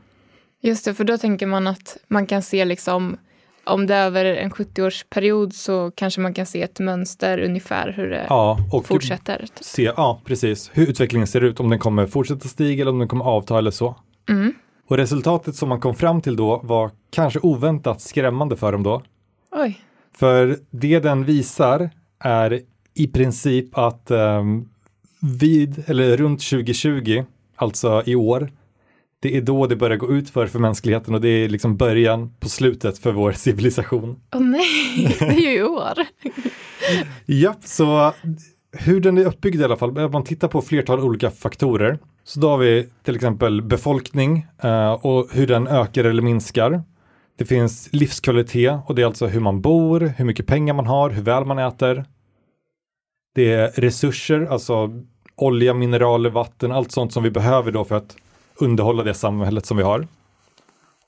[0.63, 3.17] just det, för då tänker man att man kan se liksom
[3.65, 8.11] om det är över en 70-årsperiod så kanske man kan se ett mönster ungefär hur
[8.11, 9.45] det Ja, fortsätter.
[9.61, 13.09] se, ja, precis, hur utvecklingen ser ut, om den kommer fortsätta stiga eller om den
[13.09, 13.95] kommer avta eller så.
[14.29, 14.55] Mm.
[14.89, 19.03] Och resultatet som man kom fram till då var kanske oväntat skrämmande för dem då.
[19.53, 19.81] Oj,
[20.13, 22.61] För det den visar är
[22.95, 24.69] i princip att ehm,
[25.41, 27.25] vid, eller runt 2020,
[27.57, 28.51] alltså i år,
[29.23, 32.35] det är då det börjar gå ut för för mänskligheten och det är liksom början
[32.41, 34.21] på slutet för vår civilisation.
[34.35, 35.99] åh nej, det är ju i år.
[37.27, 38.13] Japp, så
[38.73, 41.99] hur den är uppbyggd i alla fall, man tittar på flertal olika faktorer.
[42.25, 46.83] Så då har vi till exempel befolkning eh, och hur den ökar eller minskar.
[47.41, 51.11] Det finns livskvalitet och det är alltså hur man bor, hur mycket pengar man har,
[51.11, 52.05] hur väl man äter.
[53.35, 54.91] Det är resurser, alltså
[55.37, 58.17] olja, mineraler, vatten, allt sånt som vi behöver då för att
[58.55, 60.07] underhålla det samhället som vi har.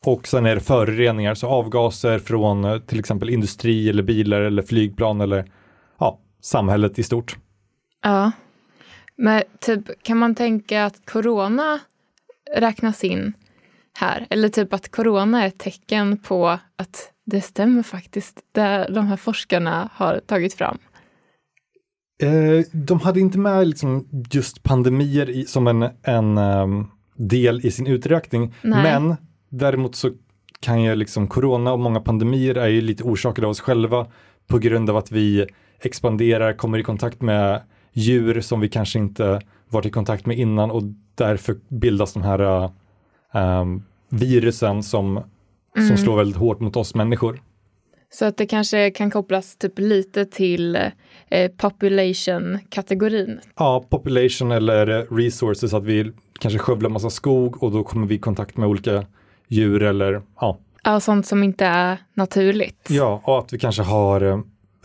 [0.05, 4.63] Och sen är det föroreningar, så avgaser från eh, till exempel industri eller bilar eller
[4.63, 5.45] flygplan eller
[5.99, 7.37] ja, samhället i stort.
[8.03, 8.33] Ja.
[9.17, 11.81] Men typ, kan man tänka att corona
[12.57, 13.33] räknas in
[13.95, 14.27] här?
[14.31, 19.17] Eller typ att corona är ett tecken på att det stämmer faktiskt, det de här
[19.17, 20.79] forskarna har tagit fram.
[22.23, 27.71] Eh, de hade inte med liksom just pandemier i, som en, en ehm, del i
[27.71, 28.83] sin uträkning, Nej.
[28.83, 29.17] men
[29.49, 30.11] däremot så
[30.61, 34.07] kan ju liksom corona och många pandemier är ju lite orsakade av oss själva
[34.47, 35.47] på grund av att vi
[35.81, 40.71] expanderar, kommer i kontakt med djur som vi kanske inte varit i kontakt med innan
[40.71, 40.83] och
[41.15, 42.71] därför bildas de här
[43.35, 45.21] ehm, virusen som,
[45.89, 47.41] som slår väldigt hårt mot oss människor.
[48.11, 50.77] Så att det kanske kan kopplas typ lite till
[51.29, 53.41] eh, population-kategorin.
[53.57, 58.19] Ja, population eller resources, att vi kanske skövlar massa skog och då kommer vi i
[58.19, 59.07] kontakt med olika
[59.49, 60.59] djur eller ja.
[60.85, 62.89] Ja, sånt som inte är naturligt.
[62.91, 64.41] Ja, och att vi kanske har eh,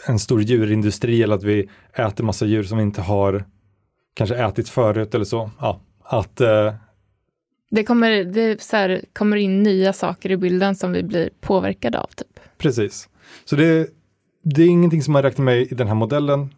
[0.07, 3.45] en stor djurindustri eller att vi äter massa djur som vi inte har
[4.13, 5.51] kanske ätit förut eller så.
[5.59, 6.73] Ja, att eh,
[7.69, 11.99] Det, kommer, det så här, kommer in nya saker i bilden som vi blir påverkade
[11.99, 12.07] av.
[12.15, 12.39] Typ.
[12.57, 13.09] Precis.
[13.45, 13.89] Så det,
[14.43, 16.53] det är ingenting som man räknar med i den här modellen,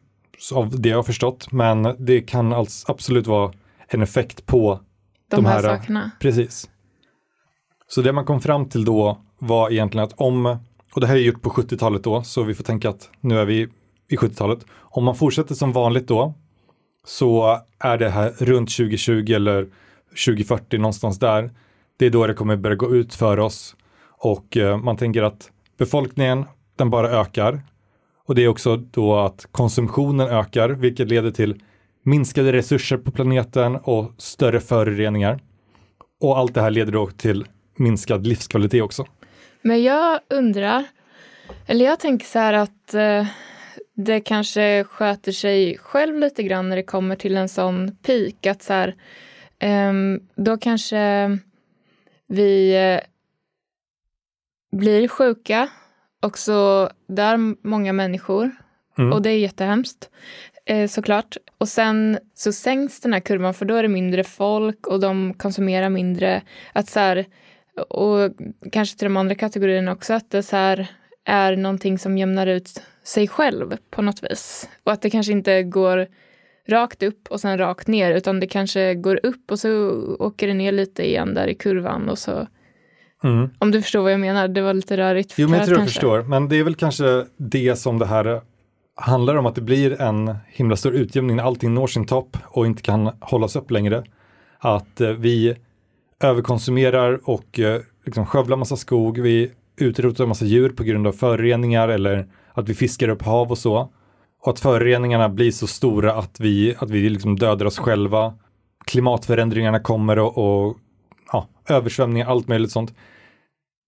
[0.53, 3.53] av det jag har förstått, men det kan alltså absolut vara
[3.87, 4.79] en effekt på
[5.29, 6.11] De, De här, här- sakerna.
[6.19, 6.69] Precis.
[7.87, 10.45] Så det man kom fram till då var egentligen att om,
[10.93, 13.45] och det här är gjort på 70-talet då, så vi får tänka att nu är
[13.45, 13.67] vi
[14.09, 14.59] i 70-talet.
[14.71, 16.33] Om man fortsätter som vanligt då,
[17.05, 19.67] så är det här runt 2020 eller
[20.09, 21.51] 2040 någonstans där.
[21.97, 23.75] Det är då det kommer börja gå ut för oss
[24.19, 26.45] och eh, man tänker att befolkningen,
[26.75, 27.61] den bara ökar.
[28.25, 31.61] Och det är också då att konsumtionen ökar, vilket leder till
[32.03, 35.39] minskade resurser på planeten och större föroreningar.
[36.21, 37.45] Och allt det här leder då till
[37.75, 39.05] minskad livskvalitet också.
[39.61, 40.83] Men jag undrar,
[41.65, 43.25] eller jag tänker så här att eh,
[43.95, 48.45] det kanske sköter sig själv lite grann när det kommer till en sån peak.
[48.45, 48.95] Att så här,
[50.35, 51.37] då kanske
[52.27, 52.99] vi eh,
[54.71, 55.69] blir sjuka
[56.21, 58.51] och så dör många människor.
[58.97, 59.13] Mm.
[59.13, 60.09] Och det är jättehemskt
[60.65, 61.37] eh, såklart.
[61.57, 65.33] Och sen så sänks den här kurvan för då är det mindre folk och de
[65.33, 66.41] konsumerar mindre.
[66.73, 67.25] Att så här,
[67.89, 68.31] och
[68.71, 70.87] kanske till de andra kategorierna också, att det så här
[71.25, 74.69] är någonting som jämnar ut sig själv på något vis.
[74.83, 76.07] Och att det kanske inte går
[76.69, 79.69] rakt upp och sen rakt ner, utan det kanske går upp och så
[80.19, 82.47] åker det ner lite igen där i kurvan och så.
[83.23, 83.49] Mm.
[83.59, 85.81] Om du förstår vad jag menar, det var lite rörigt Jo, men jag tror jag
[85.81, 85.93] kanske.
[85.93, 86.23] förstår.
[86.23, 88.41] Men det är väl kanske det som det här
[88.95, 92.65] handlar om, att det blir en himla stor utjämning när allting når sin topp och
[92.65, 94.03] inte kan hållas upp längre.
[94.59, 95.55] Att eh, vi
[96.23, 101.89] överkonsumerar och eh, liksom skövlar massa skog, vi utrotar massa djur på grund av föroreningar
[101.89, 103.89] eller att vi fiskar upp hav och så.
[104.41, 108.33] Och att föroreningarna blir så stora att vi, att vi liksom dödar oss själva.
[108.85, 110.77] Klimatförändringarna kommer och, och
[111.31, 112.93] ja, översvämningar, allt möjligt sånt.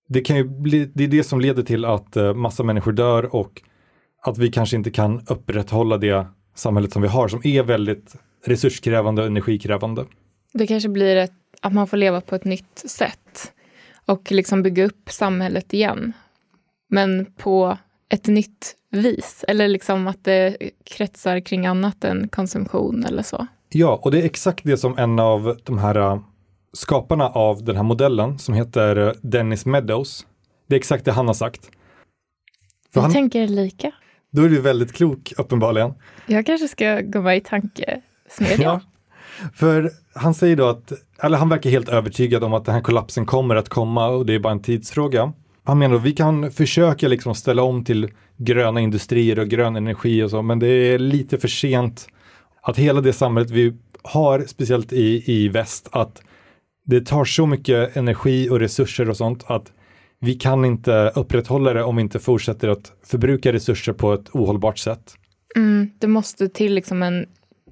[0.08, 3.36] Det, kan ju bli, det är det som leder till att eh, massa människor dör
[3.36, 3.62] och
[4.22, 9.22] att vi kanske inte kan upprätthålla det samhället som vi har som är väldigt resurskrävande
[9.22, 10.06] och energikrävande.
[10.54, 13.54] Det kanske blir ett, att man får leva på ett nytt sätt
[14.06, 16.14] och liksom bygga upp samhället igen.
[16.90, 17.78] Men på
[18.10, 19.46] ett nytt vis.
[19.48, 23.48] Eller liksom att det kretsar kring annat än konsumtion eller så.
[23.70, 26.22] Ja, och det är exakt det som en av de här äh,
[26.74, 30.26] skaparna av den här modellen som heter äh, Dennis Meadows.
[30.68, 31.70] Det är exakt det han har sagt.
[32.94, 33.92] För han, tänker lika.
[34.32, 35.94] då är du väldigt klok uppenbarligen.
[36.26, 38.02] Jag kanske ska gå med i tankesmedjan.
[38.60, 38.82] Ja.
[39.54, 40.92] För han säger då att,
[41.24, 44.36] eller han verkar helt övertygad om att den här kollapsen kommer att komma och det
[44.36, 45.34] är bara en tidsfråga.
[45.64, 50.24] Han menar att vi kan försöka liksom ställa om till gröna industrier och grön energi
[50.24, 52.08] och så, men det är lite för sent
[52.62, 56.22] att hela det samhället vi har, speciellt i, i väst, att
[56.86, 59.72] det tar så mycket energi och resurser och sånt att
[60.20, 64.78] vi kan inte upprätthålla det om vi inte fortsätter att förbruka resurser på ett ohållbart
[64.78, 65.14] sätt.
[65.56, 67.26] Mm, det måste till liksom en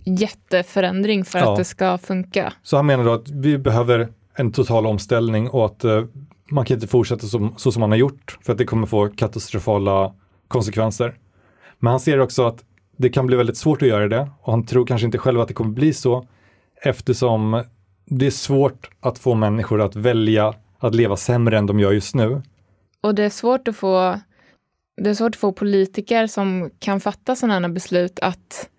[0.06, 1.52] jätteförändring för Ja.
[1.52, 2.54] att det ska funka.
[2.64, 4.08] Så han menar då att vi behöver
[4.40, 6.04] en total omställning och att eh,
[6.52, 9.08] man kan inte fortsätta som, så som man har gjort för att det kommer få
[9.08, 10.14] katastrofala
[10.48, 11.18] konsekvenser.
[11.80, 12.64] Men han ser också att
[12.98, 15.48] det kan bli väldigt svårt att göra det och han tror kanske inte själv att
[15.48, 16.28] det kommer bli så
[16.82, 17.64] eftersom
[18.06, 22.16] det är svårt att få människor att välja att leva sämre än de gör just
[22.16, 22.42] nu.
[23.02, 24.20] Och det är svårt att få
[25.02, 28.70] det är svårt att få politiker som kan fatta sådana här beslut att,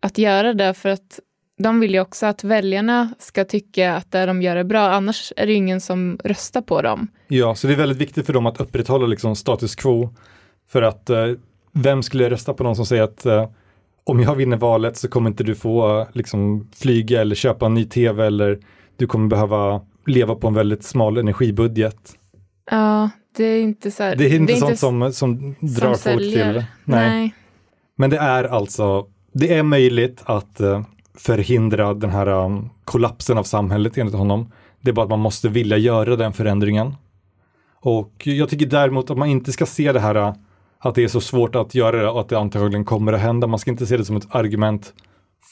[0.00, 1.20] att göra det för att
[1.58, 5.32] de vill ju också att väljarna ska tycka att det de gör är bra, annars
[5.36, 7.08] är det ju ingen som röstar på dem.
[7.28, 10.14] Ja, så det är väldigt viktigt för dem att upprätthålla liksom status quo.
[10.68, 11.26] För att eh,
[11.72, 13.48] vem skulle rösta på någon som säger att eh,
[14.04, 17.74] om jag vinner valet så kommer inte du få eh, liksom, flyga eller köpa en
[17.74, 18.58] ny tv eller
[18.96, 21.96] du kommer behöva leva på en väldigt smal energibudget.
[22.70, 25.98] Ja, det är inte så här, Det är inte s- sånt som, som drar folk
[26.00, 26.52] säljer.
[26.52, 26.64] till.
[26.84, 27.34] Nej.
[27.96, 30.82] Men det är alltså, det är möjligt att eh,
[31.18, 34.52] förhindra den här um, kollapsen av samhället enligt honom.
[34.80, 36.94] Det är bara att man måste vilja göra den förändringen.
[37.80, 40.34] Och jag tycker däremot att man inte ska se det här uh,
[40.78, 43.46] att det är så svårt att göra det och att det antagligen kommer att hända.
[43.46, 44.92] Man ska inte se det som ett argument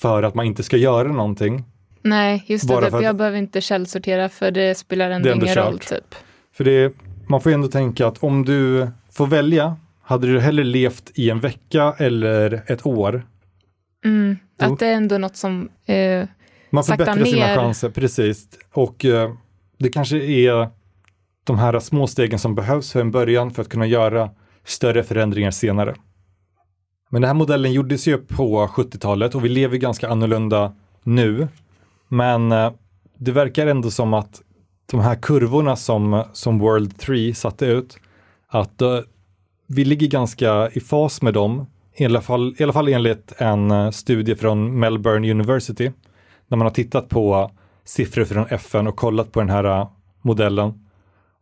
[0.00, 1.64] för att man inte ska göra någonting.
[2.02, 2.90] Nej, just det.
[2.90, 5.78] Typ, Jag behöver inte källsortera för det spelar Det ändå ändå ingen roll.
[5.78, 5.88] kört.
[5.88, 6.14] Typ.
[6.52, 6.92] För det,
[7.26, 11.40] man får ändå tänka att om du får välja hade du hellre levt i en
[11.40, 13.26] vecka eller ett år?
[14.04, 14.36] Mm.
[14.58, 16.26] Att det är ändå något som eh,
[16.70, 18.48] Man förbättrar sina chanser, precis.
[18.72, 19.32] Och eh,
[19.78, 20.68] det kanske är
[21.44, 24.30] de här små stegen som behövs för en början för att kunna göra
[24.64, 25.94] större förändringar senare.
[27.08, 31.48] Men den här modellen gjordes ju på 70-talet och vi lever ganska annorlunda nu.
[32.08, 32.72] Men eh,
[33.18, 34.42] det verkar ändå som att
[34.90, 37.98] de här kurvorna som, som World 3 satte ut,
[38.48, 38.98] att eh,
[39.66, 43.70] vi ligger ganska i fas med dem, i alla fall, i alla fall enligt en
[43.70, 45.92] eh, studie från Melbourne University,
[46.48, 47.50] när man har tittat på
[47.84, 49.88] siffror från FN och kollat på den här eh,
[50.22, 50.88] modellen.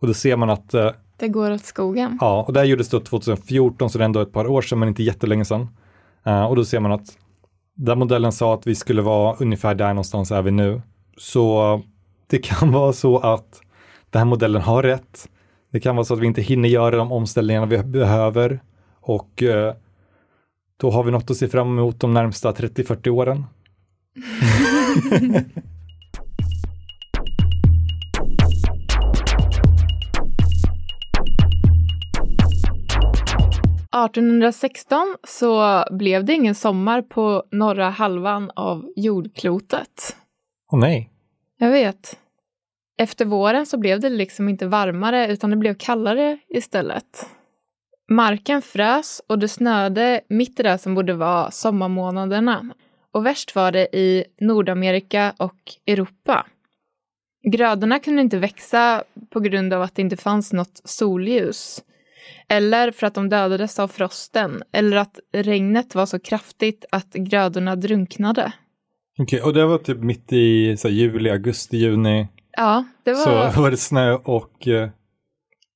[0.01, 2.19] Och då ser man att eh, det går åt skogen.
[2.21, 4.79] Ja, och det här gjordes då 2014, så det är ändå ett par år sedan,
[4.79, 5.69] men inte jättelänge sedan.
[6.49, 7.19] Och då ser man att
[7.75, 10.83] den modellen sa att vi skulle vara ungefär där någonstans är vi nu.
[11.17, 11.83] Så
[12.27, 13.61] det kan vara så att
[14.11, 15.29] den här modellen har rätt.
[15.73, 18.61] Det kan vara så att vi inte hinner göra de omställningarna vi behöver
[19.01, 19.43] och
[20.81, 23.45] då har vi något att se fram emot de närmsta 30-40 åren.
[33.93, 40.17] 1816 så blev det ingen sommar på norra halvan av jordklotet.
[40.73, 41.11] Åh nej.
[41.59, 42.19] Jag vet.
[42.99, 47.27] Efter våren så blev det liksom inte varmare utan det blev kallare istället.
[48.11, 52.71] Marken frös och det snöade mitt i det som borde vara sommarmånaderna.
[53.13, 56.47] Och värst var det i Nordamerika och Europa.
[57.53, 61.83] Grödorna kunde inte växa på grund av att det inte fanns något solljus.
[62.49, 64.63] Eller för att de dödades av frosten.
[64.73, 68.53] Eller att regnet var så kraftigt att grödorna drunknade.
[69.19, 72.29] Okej, och det var typ mitt i så här, juli, augusti, juni.
[72.57, 74.89] Ja, det var Så var det snö och eh,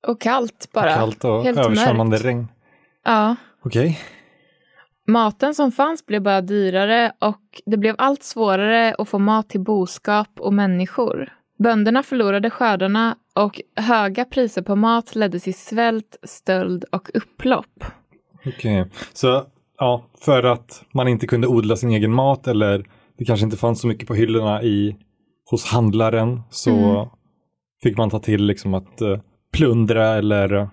[0.06, 0.94] och kallt bara.
[0.94, 2.24] kallt och Helt översvämmande mörkt.
[2.24, 2.48] regn.
[3.04, 3.36] Ja.
[3.64, 4.00] Okej.
[5.06, 9.60] Maten som fanns blev bara dyrare och det blev allt svårare att få mat till
[9.60, 11.32] boskap och människor.
[11.58, 17.84] Bönderna förlorade skördarna och höga priser på mat ledde till svält, stöld och upplopp.
[18.46, 19.44] Okej, så
[19.78, 22.84] ja, för att man inte kunde odla sin egen mat eller
[23.18, 24.96] det kanske inte fanns så mycket på hyllorna i,
[25.50, 27.08] hos handlaren så Mm.
[27.82, 29.18] fick man ta till liksom att eh,
[29.54, 30.68] plundra eller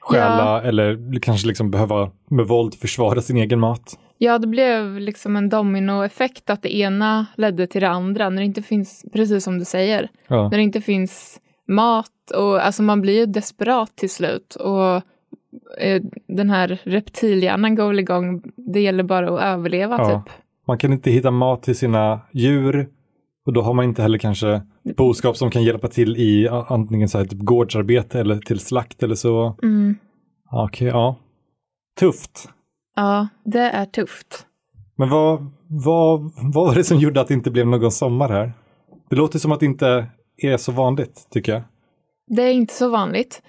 [0.00, 3.98] stjäla eller kanske liksom behöva med våld försvara sin egen mat.
[4.18, 8.46] Ja, det blev liksom en dominoeffekt att det ena ledde till det andra när det
[8.46, 10.42] inte finns, precis som du säger, Ja.
[10.48, 14.94] när det inte finns mat och alltså man blir ju desperat till slut och
[15.80, 18.42] eh, den här reptilhjärnan går väl igång.
[18.56, 20.22] Det gäller bara att överleva Ja.
[20.22, 20.34] typ.
[20.66, 22.88] Man kan inte hitta mat till sina djur
[23.46, 24.62] och då har man inte heller kanske
[24.96, 29.14] boskap som kan hjälpa till i antingen så här typ gårdsarbete eller till slakt eller
[29.14, 29.56] så.
[29.62, 29.96] Mm.
[30.50, 31.16] Ja, Okej, ja.
[32.00, 32.48] Tufft.
[32.96, 34.46] Ja, det är tufft.
[34.96, 38.52] Men vad, vad, vad var det som gjorde att det inte blev någon sommar här?
[39.10, 41.62] Det låter som att det inte är så vanligt, tycker jag.
[42.26, 43.42] Det är inte så vanligt.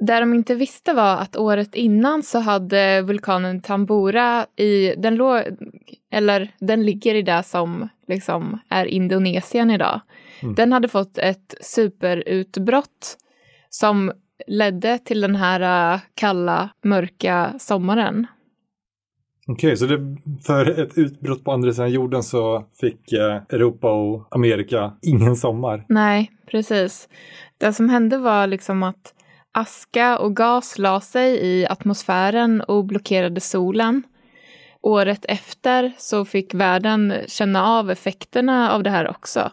[0.00, 5.40] Det de inte visste var att året innan så hade vulkanen Tambora i, den låg,
[6.12, 10.00] eller den ligger i det som liksom är Indonesien idag.
[10.42, 10.54] Mm.
[10.54, 13.16] Den hade fått ett superutbrott
[13.68, 14.12] som
[14.46, 18.26] ledde till den här äh, kalla, mörka sommaren.
[19.46, 24.28] Okej, så det, för ett utbrott på andra sidan jorden så fick eh, Europa och
[24.30, 25.84] Amerika ingen sommar.
[25.88, 27.08] Nej, precis.
[27.58, 29.14] Det som hände var liksom att
[29.52, 34.02] aska och gas la sig i atmosfären och blockerade solen.
[34.82, 39.50] Året efter så fick världen känna av effekterna av det här också.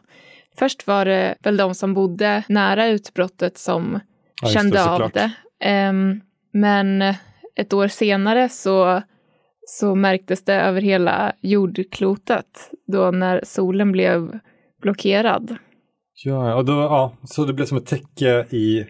[0.60, 4.00] Först var det väl de som bodde nära utbrottet som
[4.42, 5.32] Ja, kände det, av det.
[5.60, 6.22] Ehm,
[6.54, 7.02] men
[7.56, 9.02] ett år senare så,
[9.68, 14.40] så märktes det över hela jordklotet då när solen blev
[14.82, 15.56] blockerad.
[16.24, 18.86] Ja, och då, ja, så det blev som ett täcke i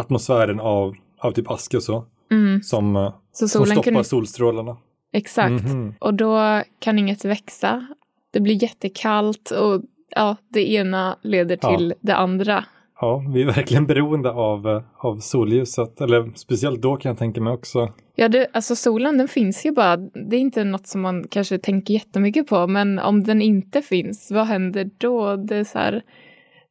[0.00, 2.62] atmosfären av, av typ aska och så, Mm.
[2.62, 4.04] som, eh, Så som stoppar kunde...
[4.04, 4.76] solstrålarna.
[5.12, 5.64] Exakt.
[5.64, 5.94] Mhm.
[6.00, 7.86] Och då kan inget växa.
[8.32, 9.82] Det blir jättekallt och
[10.16, 11.76] ja, det ena leder Ja.
[11.76, 12.64] till det andra.
[13.00, 17.40] Ja, vi är verkligen beroende av, eh, av solljuset, eller speciellt då kan jag tänka
[17.40, 17.92] mig också.
[18.14, 19.96] Ja, det, alltså solen den finns ju bara.
[19.96, 24.30] Det är inte något som man kanske tänker jättemycket på, men om den inte finns,
[24.30, 25.36] vad händer då?
[25.36, 26.02] Det är, så här,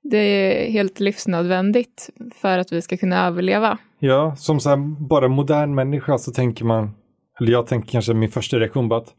[0.03, 3.77] det är helt livsnödvändigt för att vi ska kunna överleva.
[3.99, 4.77] Ja, som så här,
[5.07, 6.91] bara modern människa så tänker man,
[7.41, 9.13] eller jag tänker kanske min första reaktion på att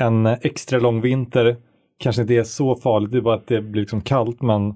[0.00, 1.56] en extra lång vinter
[1.98, 4.74] kanske inte är så farligt, det är bara att det blir liksom kallt, men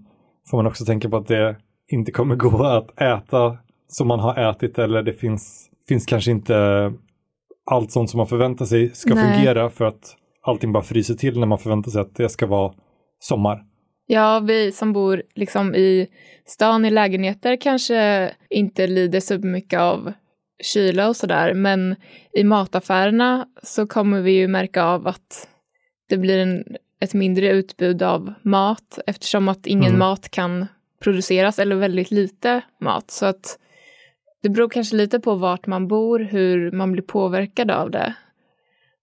[0.50, 1.56] får man också tänka på att det
[1.88, 6.92] inte kommer gå att äta som man har ätit eller det finns, finns kanske inte
[7.70, 9.34] allt sånt som man förväntar sig ska Nej.
[9.34, 12.74] fungera för att allting bara fryser till när man förväntar sig att det ska vara
[13.18, 13.64] sommar.
[14.06, 16.08] Ja, vi som bor liksom i
[16.46, 20.12] stan i lägenheter kanske inte lider så mycket av
[20.62, 21.96] kyla och sådär, men
[22.32, 25.48] i mataffärerna så kommer vi ju märka av att
[26.08, 26.64] det blir en,
[27.00, 29.98] ett mindre utbud av mat eftersom att ingen Mm.
[29.98, 30.66] mat kan
[31.02, 33.10] produceras eller väldigt lite mat.
[33.10, 33.58] Så att
[34.42, 38.14] det beror kanske lite på vart man bor, hur man blir påverkad av det.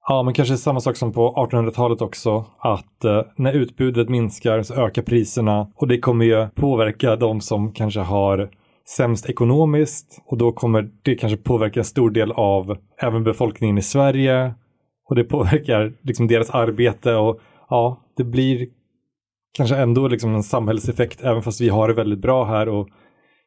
[0.08, 4.74] Ja, men kanske samma sak som på 1800-talet också, att eh, när utbudet minskar så
[4.74, 8.50] ökar priserna och det kommer ju påverka de som kanske har
[8.98, 13.82] sämst ekonomiskt och då kommer det kanske påverka en stor del av även befolkningen i
[13.82, 14.54] Sverige
[15.10, 17.40] och det påverkar liksom deras arbete och
[17.70, 18.68] ja, det blir
[19.58, 22.88] kanske ändå liksom en samhällseffekt även fast vi har det väldigt bra här och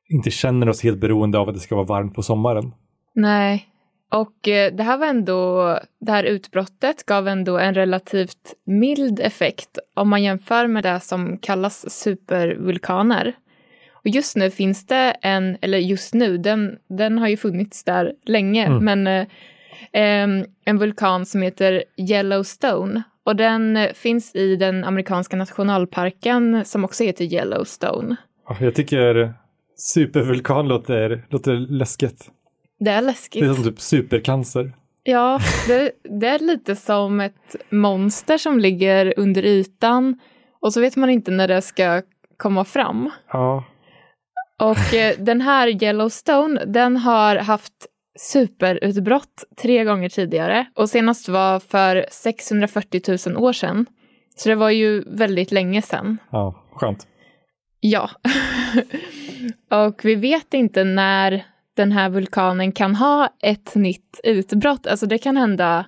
[0.09, 2.73] inte känner oss helt beroende av att det ska vara varmt på sommaren.
[3.15, 3.67] Nej,
[4.15, 9.79] och eh, det här var ändå, det här utbrottet gav ändå en relativt mild effekt
[9.95, 13.33] om man jämför med det som kallas supervulkaner.
[13.93, 18.13] Och just nu finns det en, eller just nu, den, den har ju funnits där
[18.25, 18.85] länge, Mm.
[18.85, 23.03] men eh, en vulkan som heter Yellowstone.
[23.25, 28.17] Och den eh, finns i den amerikanska nationalparken som också heter Yellowstone.
[28.49, 29.35] Ja, Jag tycker
[29.77, 32.31] supervulkan låter, låter läskigt.
[32.79, 33.43] Det är läskigt.
[33.43, 34.73] Det är som typ supercancer.
[35.03, 40.21] Ja, det, det är lite som ett monster som ligger under ytan
[40.61, 42.03] och så vet man inte när det ska
[42.37, 43.11] komma fram.
[43.33, 43.65] Ja.
[44.61, 47.87] Och eh, den här Yellowstone, den har haft
[48.19, 53.87] superutbrott tre gånger tidigare och senast var för 640 000 år sedan.
[54.37, 56.19] Så det var ju väldigt länge sedan.
[56.31, 57.07] Ja, skönt.
[57.81, 58.11] Ja.
[59.87, 61.45] och vi vet inte när
[61.77, 64.87] den här vulkanen kan ha ett nytt utbrott.
[64.87, 65.87] Alltså det kan hända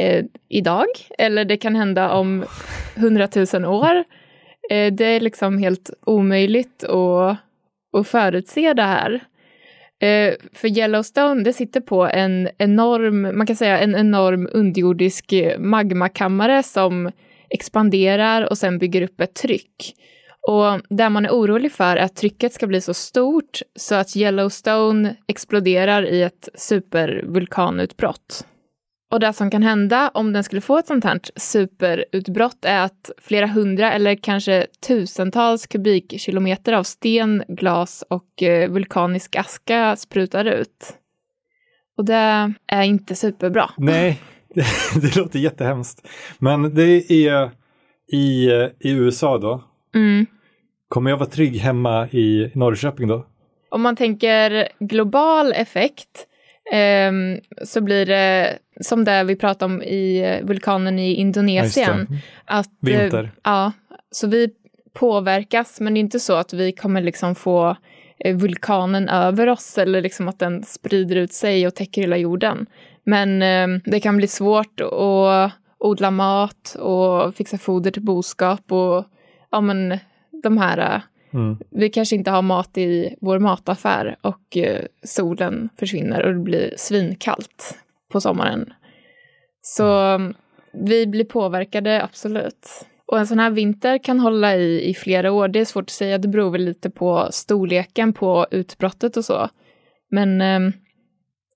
[0.00, 0.86] eh, idag
[1.18, 2.44] eller det kan hända om
[2.96, 4.04] hundratusen år.
[4.70, 7.36] Eh, det är liksom helt omöjligt att,
[7.92, 9.20] att förutse det här.
[10.00, 16.62] Eh, för Yellowstone, det sitter på en enorm, man kan säga en enorm underjordisk magmakammare
[16.62, 17.10] som
[17.50, 19.94] expanderar och sen bygger upp ett tryck.
[20.46, 24.16] Och det man är orolig för är att trycket ska bli så stort så att
[24.16, 28.44] Yellowstone exploderar i ett supervulkanutbrott.
[29.10, 33.10] Och det som kan hända om den skulle få ett sånt här superutbrott är att
[33.18, 40.94] flera hundra eller kanske tusentals kubikkilometer av sten, glas och eh, vulkanisk aska sprutar ut.
[41.96, 43.70] Och det är inte superbra.
[43.78, 44.22] Nej,
[44.54, 44.66] det,
[45.02, 46.08] det låter jättehemskt.
[46.38, 47.42] Men det är i, eh,
[48.12, 49.67] eh, i USA då.
[49.94, 50.26] Mm.
[50.88, 53.26] Kommer jag vara trygg hemma i Norrköping då?
[53.70, 56.26] Om man tänker global effekt
[56.72, 61.98] ehm, så blir det som det vi pratade om i eh, vulkanen i Ja, Indonesien.
[61.98, 62.18] just det.
[62.44, 63.30] att, eh, Vinter.
[63.44, 63.72] ja,
[64.10, 64.48] så vi
[64.94, 67.76] påverkas men det är inte så att vi kommer liksom få
[68.24, 72.66] eh, vulkanen över oss eller liksom att den sprider ut sig och täcker hela jorden.
[73.04, 79.04] Men eh, det kan bli svårt att odla mat och fixa foder till boskap och
[79.50, 79.98] ja men
[80.42, 81.00] de här eh,
[81.32, 81.56] Mm.
[81.70, 86.74] vi kanske inte har mat i vår mataffär och eh, solen försvinner och det blir
[86.76, 87.78] svinkallt
[88.12, 88.72] på sommaren.
[89.60, 90.34] Så mm,
[90.72, 92.68] vi blir påverkade, absolut.
[93.06, 95.48] Och en sån här vinter kan hålla i i flera år.
[95.48, 99.48] Det är svårt att säga, det beror väl lite på storleken på utbrottet och så.
[100.10, 100.72] Men ehm,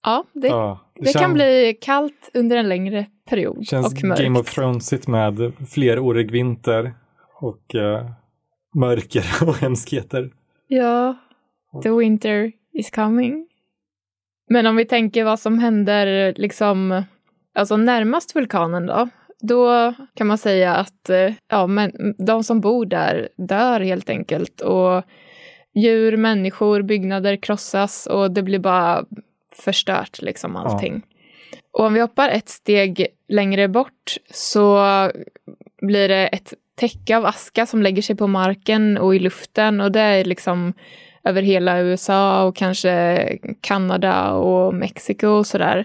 [0.03, 4.23] ja, det, Ja, det kan kän- bli kallt under en längre period Känns och mörkt.
[4.23, 6.95] Game of Thrones med flerårig vinter
[7.43, 8.11] och eh,
[8.75, 10.31] mörker och hemskheter.
[10.69, 11.17] Ja,
[11.83, 13.49] the winter is coming.
[14.49, 17.03] Men om vi tänker vad som händer liksom,
[17.55, 19.09] alltså närmast vulkanen då,
[19.41, 24.61] då kan man säga att eh, ja, men de som bor där dör helt enkelt
[24.61, 25.03] och
[25.75, 29.05] djur, människor, byggnader krossas och det blir bara
[29.53, 31.03] förstört liksom allting.
[31.73, 34.79] Och om vi hoppar ett steg längre bort så
[35.83, 39.93] blir det ett täcke av aska som lägger sig på marken och i luften och
[39.93, 40.73] det är liksom
[41.25, 45.85] över hela USA och kanske Kanada och Mexiko och sådär.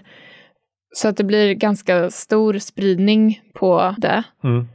[0.94, 4.22] Så att det blir ganska stor spridning på det.
[4.44, 4.68] Mm.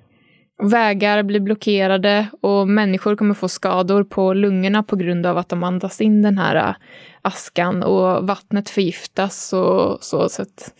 [0.71, 5.63] Vägar blir blockerade och människor kommer få skador på lungorna på grund av att de
[5.63, 6.75] andas in den här äh,
[7.21, 10.29] askan och vattnet förgiftas och så.
[10.29, 10.73] så att,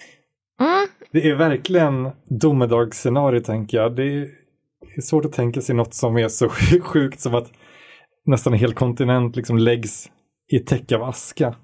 [0.60, 3.96] mm, Det är verkligen domedagsscenario tänker jag.
[3.96, 4.43] Det är,
[4.96, 6.50] det är svårt att tänka sig något som är så
[6.82, 7.52] sjukt som att
[8.26, 10.10] nästan en hel kontinent liksom läggs
[10.52, 11.56] i ett täcke av aska.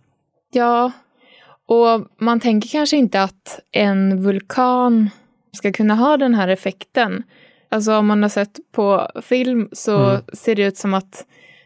[0.54, 0.92] Ja,
[1.68, 5.10] Och man tänker kanske inte att en vulkan
[5.58, 7.24] ska kunna ha den här effekten.
[7.72, 10.22] Alltså om man har sett på film så Mm.
[10.34, 11.26] ser det ut som att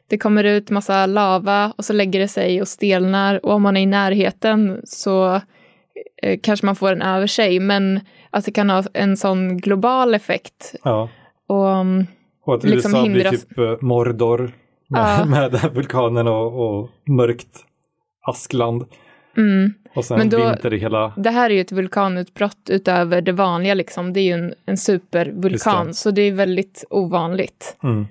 [0.09, 3.77] det kommer ut massa lava och så lägger det sig och stelnar och om man
[3.77, 5.41] är i närheten så
[6.23, 7.59] eh, kanske man får den över sig.
[7.59, 7.99] Men
[8.29, 10.75] att det kan ha en sån global effekt.
[10.83, 11.09] Ja.
[11.53, 12.05] Och, um,
[12.45, 14.51] Och att Liksom USA hindras- blir typ eh, Mordor
[14.89, 15.25] med, Ja.
[15.29, 17.65] med vulkanen och, och mörkt
[18.27, 18.83] askland.
[19.37, 19.73] mm.
[19.95, 21.13] Och sen Men då- vinter i hela...
[21.17, 23.73] Det här är ju ett vulkanutbrott utöver det vanliga.
[23.73, 24.13] Liksom.
[24.13, 25.93] Det är ju en, en supervulkan, det.
[25.93, 27.77] så det är väldigt ovanligt.
[27.83, 28.07] Mm.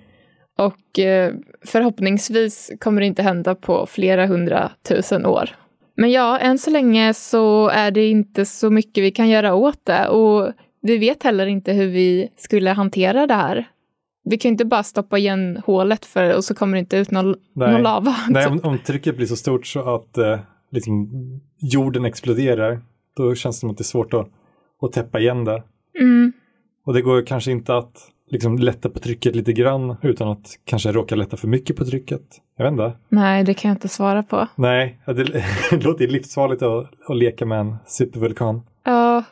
[0.59, 1.33] Och eh,
[1.67, 5.51] förhoppningsvis kommer det inte hända på flera hundratusen år.
[5.97, 9.81] Men ja, än så länge så är det inte så mycket vi kan göra åt
[9.85, 10.09] det.
[10.09, 10.53] Och
[10.83, 13.69] vi vet heller inte hur vi skulle hantera det här.
[14.25, 17.11] Vi kan ju inte bara stoppa igen hålet för, och så kommer det inte ut
[17.11, 17.73] någon, Nej.
[17.73, 18.17] någon lava.
[18.29, 18.53] Nej, typ.
[18.65, 20.39] om, om trycket blir så stort så att eh,
[20.71, 21.11] liksom,
[21.59, 22.81] jorden exploderar,
[23.17, 24.29] då känns det som att det är svårt att,
[24.83, 25.63] att täppa igen det.
[26.01, 26.33] Mm.
[26.85, 27.99] Och det går kanske inte att
[28.31, 32.23] liksom, lätta på trycket lite grann utan att kanske råka lätta för mycket på trycket.
[32.57, 32.93] Jag vet inte.
[33.09, 34.49] Nej, det kan jag inte svara på.
[34.55, 35.15] Nej, det,
[35.71, 38.63] det låter livsfarligt att, att leka med en supervulkan.
[38.85, 39.25] Ja,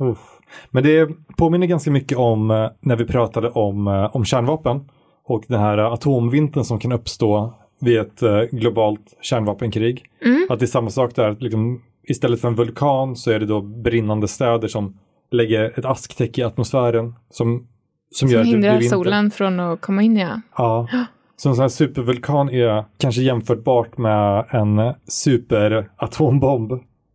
[0.00, 0.38] Uff.
[0.70, 4.88] Men det påminner ganska mycket om eh, när vi pratade om, eh, om kärnvapen
[5.24, 10.04] och den här atomvintern som kan uppstå vid ett eh, globalt kärnvapenkrig.
[10.24, 10.46] Mm.
[10.50, 13.60] Att det är samma sak där, liksom, istället för en vulkan så är det då
[13.60, 14.98] brinnande städer som
[15.30, 17.66] lägger ett asktäcke i atmosfären som,
[18.10, 18.96] som, gör som det hindrar vinter.
[18.96, 20.40] solen från att komma in, ja.
[20.56, 20.88] Ja.
[21.36, 26.72] Så en sån här supervulkan är kanske jämförbart med en superatombomb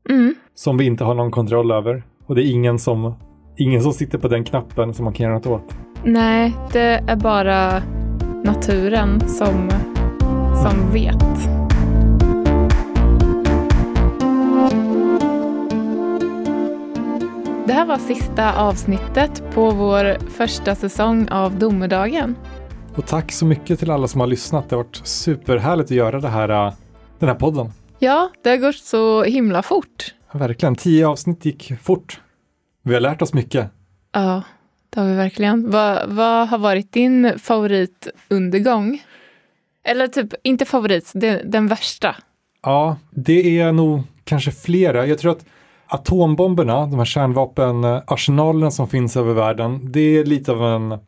[0.10, 0.36] Mm.
[0.56, 2.04] som vi inte har någon kontroll över.
[2.28, 3.16] Och det är ingen som,
[3.58, 5.76] ingen som sitter på den knappen som man kan göra något åt.
[6.04, 7.84] Nej, det är bara
[8.44, 9.70] naturen som,
[10.64, 11.20] som vet.
[17.68, 22.36] Det här var sista avsnittet på vår första säsong av Domedagen.
[22.96, 24.70] Och tack så mycket till alla som har lyssnat.
[24.70, 26.74] Det har varit superhärligt att göra det här,
[27.20, 27.72] den här podden.
[28.00, 30.14] Ja, det har gått så himla fort.
[30.36, 32.22] Verkligen, tio avsnitt gick fort.
[32.84, 33.70] Vi har lärt oss mycket.
[34.12, 34.42] Ja,
[34.90, 35.72] det har vi verkligen.
[35.72, 39.04] Vad, vad har varit din favoritundergång?
[39.84, 42.16] Eller typ, inte favorit, det, den värsta.
[42.62, 45.06] Ja, det är nog kanske flera.
[45.06, 45.46] Jag tror att
[45.88, 51.00] atombomberna, de här kärnvapenarsenalerna som finns över världen, det är lite av en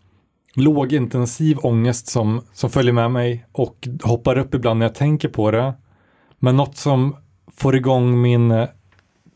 [0.56, 5.52] lågintensiv ångest som, som följer med mig och hoppar upp ibland när jag tänker på
[5.52, 5.74] det.
[6.40, 7.16] Men något som
[7.58, 8.68] får igång min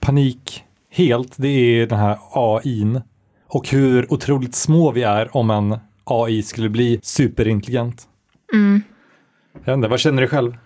[0.01, 3.01] panik helt, det är den här AIn.
[3.47, 8.07] Och hur otroligt små vi är om en AI skulle bli superintelligent.
[8.53, 8.83] Mm.
[9.65, 10.57] Jag vet vad känner du själv?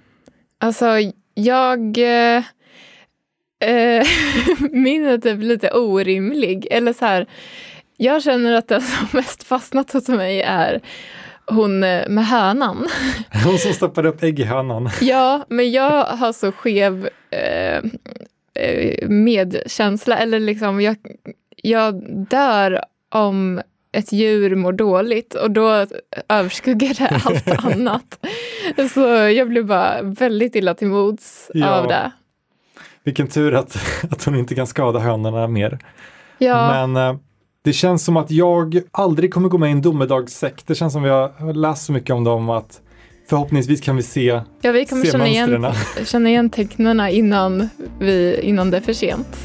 [0.59, 0.85] Alltså,
[1.33, 1.97] jag...
[1.97, 2.43] Eh,
[3.69, 4.07] eh,
[4.71, 6.67] min är typ lite orimlig.
[6.71, 7.27] Eller så här,
[7.97, 10.81] jag känner att den som mest fastnat hos mig är
[11.47, 12.87] hon eh, med hönan.
[13.45, 14.89] Hon som stoppade upp ägg i hönan.
[15.01, 17.83] Ja, men jag har så skev eh,
[19.07, 20.17] medkänsla.
[20.17, 20.95] Eller liksom, jag,
[21.55, 22.81] jag dör
[23.15, 25.85] om ett djur mår dåligt och då
[26.29, 28.25] överskuggar det allt annat.
[28.93, 31.69] Så jag blir bara väldigt illa till mods Ja.
[31.69, 32.11] av det.
[33.03, 33.77] Vilken tur att,
[34.11, 35.79] att hon inte kan skada hönorna mer.
[36.37, 37.19] Ja, Men eh,
[37.61, 40.67] det känns som att jag aldrig kommer gå med i en domedagssekt.
[40.67, 42.81] Det känns som vi har läst så mycket om dem att
[43.29, 45.65] förhoppningsvis kan vi se, ja vi kommer känna igen,
[46.05, 47.69] känna igen tecknen innan,
[47.99, 49.37] vi, innan det är för sent.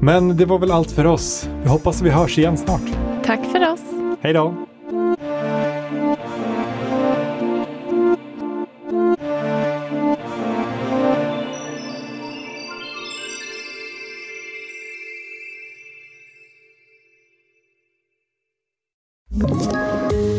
[0.00, 1.48] Men det var väl allt för oss.
[1.62, 2.82] Vi hoppas vi hörs igen snart.
[3.24, 3.80] Tack för oss.
[4.20, 4.54] Hej då!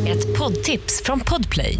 [0.08, 1.80] Ett poddtips från Podplay.